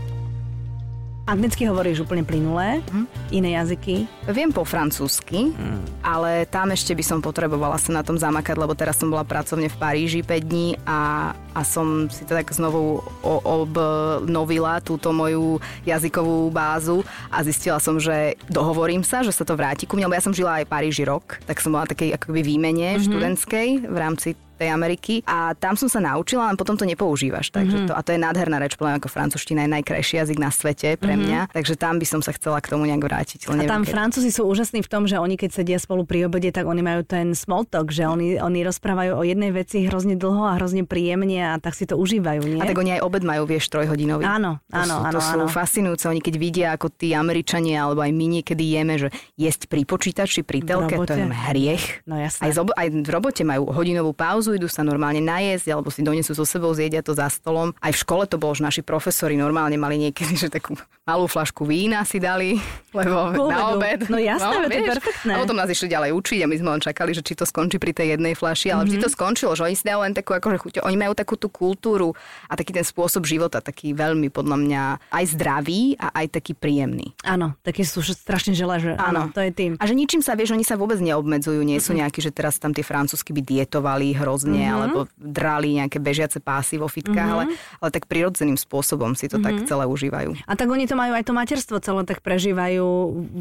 Anglicky 1.30 1.70
hovoríš 1.70 2.02
úplne 2.02 2.26
plynulé, 2.26 2.82
Mhm. 2.90 3.06
iné 3.30 3.50
jazyky. 3.62 4.10
Viem 4.34 4.50
po 4.50 4.66
francúzsky, 4.66 5.54
mm. 5.54 6.02
ale 6.02 6.50
tam 6.50 6.74
ešte 6.74 6.98
by 6.98 7.04
som 7.06 7.22
potrebovala 7.22 7.78
sa 7.78 7.94
na 7.94 8.02
tom 8.02 8.18
zamakať, 8.18 8.58
lebo 8.58 8.74
teraz 8.74 8.98
som 8.98 9.14
bola 9.14 9.22
pracovne 9.22 9.70
v 9.70 9.78
Paríži 9.78 10.26
5 10.26 10.42
dní 10.42 10.74
a, 10.90 11.32
a 11.54 11.62
som 11.62 12.10
si 12.10 12.26
to 12.26 12.34
tak 12.34 12.50
znovu 12.50 13.06
obnovila 13.46 14.82
túto 14.82 15.14
moju 15.14 15.62
jazykovú 15.86 16.50
bázu 16.50 17.06
a 17.30 17.46
zistila 17.46 17.78
som, 17.78 18.02
že 18.02 18.34
dohovorím 18.50 19.06
sa, 19.06 19.22
že 19.22 19.30
sa 19.30 19.46
to 19.46 19.54
vráti 19.54 19.86
ku 19.86 19.94
mne, 19.94 20.10
lebo 20.10 20.18
ja 20.18 20.26
som 20.26 20.34
žila 20.34 20.62
aj 20.62 20.66
v 20.66 20.74
Paríži 20.74 21.04
rok, 21.06 21.38
tak 21.46 21.62
som 21.62 21.78
bola 21.78 21.86
takej 21.86 22.18
akoby 22.18 22.42
výmene 22.42 22.98
mm-hmm. 22.98 23.06
študentskej 23.06 23.68
v 23.86 23.98
rámci 23.98 24.34
tej 24.60 24.70
Ameriky 24.76 25.24
a 25.24 25.56
tam 25.56 25.80
som 25.80 25.88
sa 25.88 26.04
naučila, 26.04 26.52
len 26.52 26.60
potom 26.60 26.76
to 26.76 26.84
nepoužívaš. 26.84 27.50
Takže 27.56 27.90
to, 27.90 27.94
a 27.96 28.02
to 28.04 28.12
je 28.12 28.20
nádherná 28.20 28.60
reč, 28.60 28.76
podľa 28.76 29.00
ako 29.00 29.08
francúzština 29.08 29.66
je 29.66 29.72
najkrajší 29.80 30.14
jazyk 30.20 30.38
na 30.38 30.52
svete 30.52 31.00
pre 31.00 31.16
mňa, 31.16 31.56
takže 31.56 31.80
tam 31.80 31.98
by 31.98 32.06
som 32.06 32.20
sa 32.20 32.36
chcela 32.36 32.60
k 32.60 32.68
tomu 32.76 32.86
nejak 32.86 33.02
vrátiť. 33.02 33.48
A 33.48 33.56
Len 33.56 33.64
neviem, 33.64 33.72
tam 33.72 33.82
kedy. 33.88 33.94
Francúzi 33.96 34.30
sú 34.36 34.44
úžasní 34.46 34.84
v 34.84 34.90
tom, 34.92 35.08
že 35.08 35.16
oni 35.16 35.40
keď 35.40 35.50
sedia 35.56 35.80
spolu 35.80 36.04
pri 36.04 36.28
obede, 36.28 36.52
tak 36.52 36.68
oni 36.68 36.84
majú 36.84 37.02
ten 37.08 37.32
small 37.32 37.64
talk, 37.64 37.96
že 37.96 38.04
oni, 38.04 38.38
oni 38.38 38.60
rozprávajú 38.68 39.16
o 39.16 39.24
jednej 39.24 39.56
veci 39.56 39.88
hrozne 39.88 40.20
dlho 40.20 40.44
a 40.44 40.60
hrozne 40.60 40.84
príjemne 40.84 41.56
a 41.56 41.56
tak 41.62 41.78
si 41.78 41.88
to 41.88 41.96
užívajú, 41.96 42.44
nie? 42.44 42.60
A 42.60 42.68
tak 42.68 42.80
oni 42.80 43.00
aj 43.00 43.02
obed 43.06 43.24
majú, 43.24 43.48
vieš, 43.48 43.72
trojhodinový. 43.72 44.28
Áno, 44.28 44.60
to 44.68 44.76
áno, 44.76 44.96
sú, 45.00 45.06
áno, 45.06 45.14
To 45.16 45.20
sú 45.24 45.40
áno. 45.40 45.48
fascinujúce. 45.48 46.06
Oni 46.10 46.20
keď 46.20 46.36
vidia, 46.36 46.68
ako 46.76 46.92
tí 46.92 47.16
Američania, 47.16 47.88
alebo 47.88 48.04
aj 48.04 48.12
my 48.12 48.26
niekedy 48.40 48.64
jeme, 48.76 48.96
že 49.00 49.08
jesť 49.40 49.70
pri 49.70 49.86
počítači, 49.86 50.42
pri 50.44 50.66
telke, 50.66 50.98
to 50.98 51.14
je 51.16 51.26
hriech. 51.30 52.04
No 52.10 52.18
jasné. 52.18 52.50
Aj, 52.50 52.52
z 52.52 52.60
aj 52.60 52.88
v 52.90 53.10
robote 53.10 53.42
majú 53.46 53.70
hodinovú 53.70 54.12
pauzu, 54.12 54.49
idú 54.56 54.68
sa 54.72 54.86
normálne 54.86 55.20
najesť, 55.20 55.74
alebo 55.74 55.90
si 55.90 56.02
donesú 56.06 56.34
so 56.38 56.46
sebou, 56.46 56.72
zjedia 56.72 57.04
to 57.04 57.14
za 57.14 57.28
stolom. 57.30 57.74
Aj 57.82 57.92
v 57.92 57.98
škole 57.98 58.26
to 58.30 58.40
bolo, 58.40 58.54
že 58.56 58.66
naši 58.66 58.82
profesori 58.86 59.36
normálne 59.36 59.76
mali 59.76 60.00
niekedy, 60.00 60.34
že 60.36 60.48
takú 60.50 60.78
malú 61.10 61.26
flašku 61.26 61.66
vína 61.66 62.06
si 62.06 62.22
dali, 62.22 62.62
lebo 62.94 63.34
Ku 63.34 63.50
na 63.50 63.74
obed. 63.74 64.06
No 64.14 64.22
jasné, 64.22 64.70
veď 64.70 64.70
to 64.70 64.78
je 64.78 64.90
perfektné. 64.94 65.32
A 65.34 65.42
potom 65.42 65.58
nás 65.58 65.70
išli 65.70 65.90
ďalej 65.90 66.14
učiť 66.14 66.40
a 66.46 66.48
my 66.50 66.56
sme 66.62 66.70
len 66.78 66.82
čakali, 66.82 67.12
že 67.18 67.26
či 67.26 67.34
to 67.34 67.50
skončí 67.50 67.82
pri 67.82 67.98
tej 67.98 68.14
jednej 68.14 68.38
flaši, 68.38 68.70
ale 68.70 68.86
mm-hmm. 68.86 68.86
Mhm. 68.86 68.90
vždy 68.94 68.98
to 69.02 69.10
skončilo, 69.10 69.52
že 69.58 69.66
oni 69.66 69.76
si 69.76 69.86
dajú 69.86 70.00
len 70.06 70.14
takú 70.14 70.32
akože 70.38 70.58
chuť. 70.62 70.74
Oni 70.86 70.98
majú 70.98 71.14
takú 71.18 71.34
tú 71.34 71.50
kultúru 71.50 72.14
a 72.46 72.54
taký 72.54 72.78
ten 72.78 72.86
spôsob 72.86 73.26
života, 73.26 73.58
taký 73.58 73.98
veľmi 73.98 74.30
podľa 74.30 74.58
mňa 74.62 74.84
aj 75.10 75.26
zdravý 75.34 75.98
a 75.98 76.14
aj 76.14 76.26
taký 76.38 76.54
príjemný. 76.54 77.18
Áno, 77.26 77.58
také 77.66 77.82
sú 77.82 78.06
strašne 78.06 78.54
žele, 78.54 78.78
že 78.78 78.92
áno, 78.98 79.34
to 79.34 79.42
je 79.42 79.52
tým. 79.54 79.72
A 79.82 79.84
že 79.90 79.98
ničím 79.98 80.22
sa, 80.22 80.38
vieš, 80.38 80.54
oni 80.54 80.66
sa 80.66 80.78
vôbec 80.78 81.02
neobmedzujú, 81.02 81.62
nie 81.66 81.82
sú 81.82 81.98
nejakí, 81.98 82.22
že 82.22 82.30
teraz 82.30 82.62
tam 82.62 82.72
tie 82.72 82.86
francúzsky 82.86 83.34
by 83.34 83.42
dietovali 83.42 84.14
nervózne, 84.40 84.64
mm-hmm. 84.64 84.78
alebo 84.80 85.00
drali 85.18 85.70
nejaké 85.80 85.98
bežiace 86.00 86.40
pásy 86.40 86.80
vo 86.80 86.88
fitkách, 86.88 87.16
mm-hmm. 87.16 87.52
ale, 87.52 87.80
ale 87.84 87.90
tak 87.92 88.08
prirodzeným 88.08 88.56
spôsobom 88.56 89.16
si 89.16 89.28
to 89.28 89.38
mm-hmm. 89.38 89.66
tak 89.66 89.68
celé 89.68 89.84
užívajú. 89.90 90.30
A 90.48 90.54
tak 90.56 90.68
oni 90.72 90.88
to 90.88 90.96
majú 90.96 91.14
aj 91.16 91.26
to 91.28 91.34
materstvo 91.36 91.78
celé 91.84 92.02
tak 92.08 92.24
prežívajú. 92.24 92.86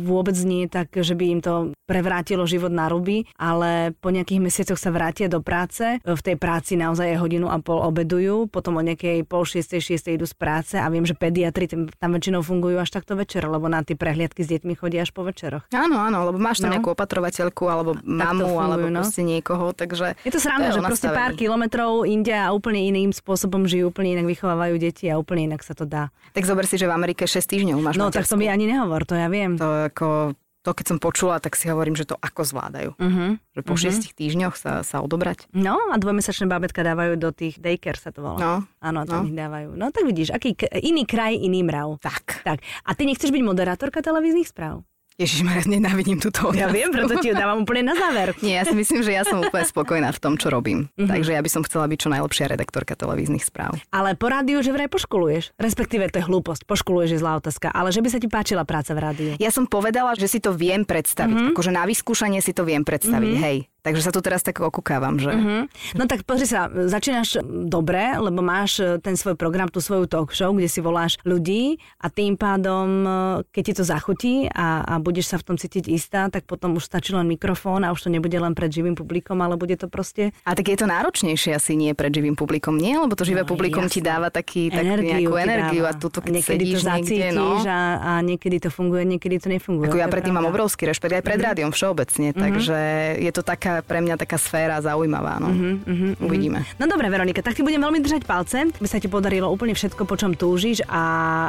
Vôbec 0.08 0.34
nie 0.42 0.66
tak, 0.66 0.90
že 0.92 1.14
by 1.14 1.24
im 1.38 1.40
to 1.44 1.54
prevrátilo 1.87 2.44
život 2.44 2.72
na 2.72 2.90
ruby, 2.90 3.28
ale 3.38 3.94
po 4.02 4.11
nejakých 4.11 4.40
mesiacoch 4.42 4.80
sa 4.80 4.90
vrátia 4.90 5.30
do 5.30 5.40
práce. 5.40 6.00
V 6.02 6.22
tej 6.24 6.37
práci 6.37 6.74
naozaj 6.74 7.16
hodinu 7.20 7.48
a 7.48 7.61
pol 7.62 7.80
obedujú, 7.80 8.50
potom 8.50 8.80
o 8.80 8.82
nejakej 8.82 9.24
pol 9.24 9.46
šiestej, 9.46 9.80
šiestej 9.80 10.18
idú 10.18 10.26
z 10.26 10.37
práce 10.37 10.74
a 10.76 10.87
viem, 10.90 11.06
že 11.06 11.14
pediatri 11.14 11.70
tam 11.70 12.11
väčšinou 12.12 12.42
fungujú 12.42 12.80
až 12.80 12.90
takto 12.92 13.14
večer, 13.14 13.46
lebo 13.46 13.70
na 13.70 13.84
tie 13.84 13.94
prehliadky 13.94 14.42
s 14.44 14.48
deťmi 14.50 14.74
chodia 14.76 15.04
až 15.04 15.14
po 15.14 15.24
večeroch. 15.24 15.64
Áno, 15.72 15.96
áno, 16.00 16.28
lebo 16.28 16.38
máš 16.40 16.61
tam 16.61 16.72
no. 16.72 16.80
nejakú 16.80 16.92
opatrovateľku 16.92 17.64
alebo 17.68 17.96
mamu 18.02 18.48
fungujú, 18.48 18.64
alebo 18.64 18.87
no. 18.88 19.00
proste 19.04 19.22
niekoho, 19.24 19.72
takže... 19.72 20.18
Je 20.24 20.32
to 20.32 20.40
sranda, 20.40 20.72
že 20.72 20.80
proste 20.88 21.09
pár 21.12 21.33
kilometrov 21.37 22.09
inde 22.09 22.33
a 22.33 22.51
úplne 22.51 22.81
iným 22.88 23.12
spôsobom 23.12 23.68
žijú, 23.68 23.92
úplne 23.92 24.16
inak 24.16 24.27
vychovávajú 24.27 24.74
deti 24.81 25.07
a 25.12 25.20
úplne 25.20 25.53
inak 25.53 25.61
sa 25.61 25.77
to 25.77 25.85
dá. 25.85 26.09
Tak 26.33 26.48
zober 26.48 26.64
si, 26.64 26.81
že 26.81 26.88
v 26.88 26.96
Amerike 26.96 27.29
6 27.29 27.44
týždňov 27.44 27.79
máš 27.85 27.94
No 28.01 28.09
tak 28.09 28.24
to 28.24 28.40
mi 28.40 28.48
ani 28.48 28.66
nehovor, 28.66 29.05
to 29.05 29.14
ja 29.14 29.29
viem. 29.29 29.61
To 29.61 29.88
ako 29.92 30.33
to 30.66 30.74
keď 30.74 30.87
som 30.90 30.98
počula, 30.98 31.40
tak 31.40 31.55
si 31.55 31.70
hovorím, 31.70 31.96
že 31.96 32.05
to 32.05 32.18
ako 32.18 32.42
zvládajú. 32.44 32.90
Uh-huh. 32.98 33.40
Že 33.57 33.61
po 33.62 33.72
uh-huh. 33.72 33.83
šiestich 33.88 34.12
týždňoch 34.12 34.53
sa, 34.59 34.83
sa 34.83 35.01
odobrať. 35.01 35.48
No 35.55 35.79
a 35.88 35.96
dvojmesačné 35.96 36.44
bábetka 36.44 36.85
dávajú 36.85 37.16
do 37.16 37.31
tých 37.33 37.57
daycare 37.62 37.96
sa 37.96 38.11
to 38.11 38.20
volá. 38.20 38.37
No. 38.37 38.55
Áno, 38.83 39.07
tam 39.07 39.24
no. 39.24 39.29
ich 39.31 39.37
dávajú. 39.38 39.79
No 39.79 39.94
tak 39.94 40.05
vidíš, 40.05 40.35
aký 40.35 40.59
iný 40.83 41.07
kraj, 41.07 41.38
iný 41.38 41.62
mrav. 41.64 42.03
Tak. 42.03 42.42
tak. 42.44 42.59
A 42.85 42.90
ty 42.92 43.07
nechceš 43.07 43.33
byť 43.33 43.42
moderátorka 43.46 44.03
televíznych 44.03 44.51
správ? 44.51 44.85
Ježiš, 45.18 45.42
ja 45.42 45.66
nenávidím 45.66 46.22
túto 46.22 46.46
otázku. 46.46 46.62
Ja 46.62 46.70
viem, 46.70 46.94
preto 46.94 47.18
ti 47.18 47.28
ju 47.31 47.35
dávam 47.35 47.66
úplne 47.66 47.90
na 47.90 47.98
záver. 47.98 48.38
Nie, 48.38 48.62
ja 48.62 48.64
si 48.70 48.78
myslím, 48.78 49.02
že 49.02 49.18
ja 49.18 49.26
som 49.26 49.42
úplne 49.42 49.66
spokojná 49.66 50.14
v 50.14 50.20
tom, 50.22 50.38
čo 50.38 50.46
robím. 50.46 50.87
Mm-hmm. 50.94 51.11
Takže 51.11 51.31
ja 51.35 51.42
by 51.42 51.50
som 51.50 51.66
chcela 51.66 51.90
byť 51.90 51.98
čo 51.98 52.09
najlepšia 52.14 52.46
redaktorka 52.46 52.94
televíznych 52.94 53.42
správ. 53.42 53.74
Ale 53.90 54.14
po 54.14 54.31
rádiu, 54.31 54.62
že 54.62 54.70
vraj 54.70 54.87
poškoluješ. 54.87 55.59
Respektíve 55.59 56.07
to 56.14 56.22
je 56.22 56.24
hlúposť, 56.31 56.62
poškoluješ 56.70 57.18
je 57.18 57.18
zlá 57.18 57.35
otázka. 57.42 57.74
Ale 57.74 57.90
že 57.90 57.98
by 57.98 58.09
sa 58.14 58.22
ti 58.22 58.31
páčila 58.31 58.62
práca 58.62 58.94
v 58.94 59.00
rádiu. 59.02 59.31
Ja 59.42 59.50
som 59.50 59.66
povedala, 59.66 60.14
že 60.14 60.31
si 60.31 60.38
to 60.38 60.54
viem 60.54 60.87
predstaviť. 60.87 61.35
Mm-hmm. 61.35 61.50
Akože 61.50 61.70
na 61.74 61.83
vyskúšanie 61.83 62.38
si 62.38 62.54
to 62.54 62.62
viem 62.62 62.87
predstaviť. 62.87 63.33
Mm-hmm. 63.35 63.46
Hej. 63.50 63.66
Takže 63.88 64.05
sa 64.05 64.12
tu 64.12 64.20
teraz 64.20 64.44
tak 64.44 64.61
okúkávam, 64.61 65.16
že... 65.16 65.33
Uh-huh. 65.33 65.64
No 65.96 66.05
tak 66.05 66.29
pozri 66.29 66.44
sa, 66.44 66.68
začínaš 66.68 67.40
dobre, 67.44 68.20
lebo 68.20 68.44
máš 68.44 68.85
e, 68.85 69.01
ten 69.01 69.16
svoj 69.16 69.33
program, 69.33 69.72
tú 69.72 69.81
svoju 69.81 70.05
talk 70.05 70.37
show, 70.37 70.53
kde 70.53 70.68
si 70.68 70.85
voláš 70.85 71.16
ľudí 71.24 71.81
a 71.96 72.12
tým 72.12 72.37
pádom, 72.37 72.87
e, 73.03 73.11
keď 73.48 73.62
ti 73.64 73.72
to 73.81 73.85
zachutí 73.88 74.35
a, 74.53 74.85
a 74.85 74.94
budeš 75.01 75.33
sa 75.33 75.40
v 75.40 75.44
tom 75.48 75.57
cítiť 75.57 75.88
istá, 75.88 76.29
tak 76.29 76.44
potom 76.44 76.77
už 76.77 76.85
stačí 76.85 77.16
len 77.16 77.24
mikrofón 77.24 77.81
a 77.81 77.96
už 77.96 78.05
to 78.05 78.12
nebude 78.12 78.37
len 78.37 78.53
pred 78.53 78.68
živým 78.68 78.92
publikom, 78.92 79.40
ale 79.40 79.57
bude 79.57 79.72
to 79.81 79.88
proste... 79.88 80.37
A 80.44 80.53
tak 80.53 80.68
je 80.68 80.77
to 80.77 80.85
náročnejšie 80.85 81.57
asi 81.57 81.72
nie 81.72 81.96
pred 81.96 82.12
živým 82.12 82.37
publikom, 82.37 82.77
nie? 82.77 82.92
Lebo 82.92 83.16
to 83.16 83.24
živé 83.24 83.42
no, 83.42 83.48
publikum 83.48 83.88
jasne. 83.88 83.94
ti 83.96 84.01
dáva 84.05 84.29
taký, 84.29 84.68
tak 84.68 84.85
energiu 84.85 85.33
nejakú 85.33 85.35
energiu 85.40 85.83
dáva. 85.88 85.96
a 85.96 86.01
tuto 86.01 86.18
keď 86.20 86.33
niekedy 86.37 86.64
to 86.77 86.81
zacítiš 86.85 87.33
niekde, 87.33 87.40
no. 87.40 87.64
a, 87.64 87.81
a 87.96 88.12
niekedy 88.20 88.57
to 88.61 88.68
funguje, 88.68 89.09
niekedy 89.09 89.40
to 89.40 89.48
nefunguje. 89.48 89.88
Ako 89.88 89.96
ja 89.96 90.12
predtým 90.12 90.37
mám 90.37 90.53
obrovský 90.53 90.85
rešpekt 90.85 91.16
aj 91.16 91.24
pred 91.24 91.40
mm-hmm. 91.40 91.48
rádiom 91.48 91.70
všeobecne, 91.72 92.29
mm-hmm. 92.31 92.44
takže 92.44 92.79
je 93.24 93.31
to 93.33 93.42
taká 93.42 93.77
pre 93.82 94.02
mňa 94.02 94.18
taká 94.18 94.36
sféra 94.40 94.78
zaujímavá. 94.80 95.40
No. 95.42 95.48
Uh-huh, 95.50 95.74
uh-huh, 95.82 96.24
Uvidíme. 96.24 96.64
No 96.78 96.86
dobre, 96.86 97.08
Veronika, 97.10 97.42
tak 97.44 97.58
ti 97.58 97.62
budem 97.62 97.82
veľmi 97.82 98.00
držať 98.02 98.22
palce, 98.24 98.68
aby 98.68 98.88
sa 98.88 98.98
ti 98.98 99.06
podarilo 99.10 99.50
úplne 99.50 99.74
všetko, 99.74 100.02
po 100.06 100.14
čom 100.14 100.34
túžiš 100.34 100.84
a 100.86 101.02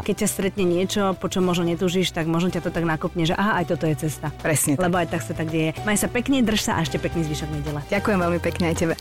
keď 0.04 0.26
ťa 0.26 0.28
stretne 0.28 0.66
niečo, 0.66 1.14
po 1.18 1.28
čom 1.28 1.46
možno 1.46 1.68
netúžiš, 1.68 2.12
tak 2.12 2.26
možno 2.26 2.50
ťa 2.50 2.66
to 2.66 2.70
tak 2.74 2.86
nakopne, 2.86 3.24
že 3.26 3.38
aha, 3.38 3.62
aj 3.64 3.76
toto 3.76 3.86
je 3.86 3.96
cesta. 4.08 4.34
Presne 4.42 4.76
tak. 4.76 4.90
Lebo 4.90 4.96
aj 4.98 5.08
tak 5.14 5.22
sa 5.26 5.34
tak 5.36 5.50
deje. 5.54 5.78
Maj 5.84 6.02
sa 6.02 6.08
pekne, 6.10 6.42
drž 6.42 6.62
sa 6.66 6.72
a 6.78 6.84
ešte 6.84 6.98
pekný 6.98 7.26
zvyšok 7.30 7.50
nedele. 7.50 7.80
Ďakujem 7.92 8.20
veľmi 8.20 8.40
pekne 8.42 8.74
aj 8.74 8.76
tebe. 8.78 8.96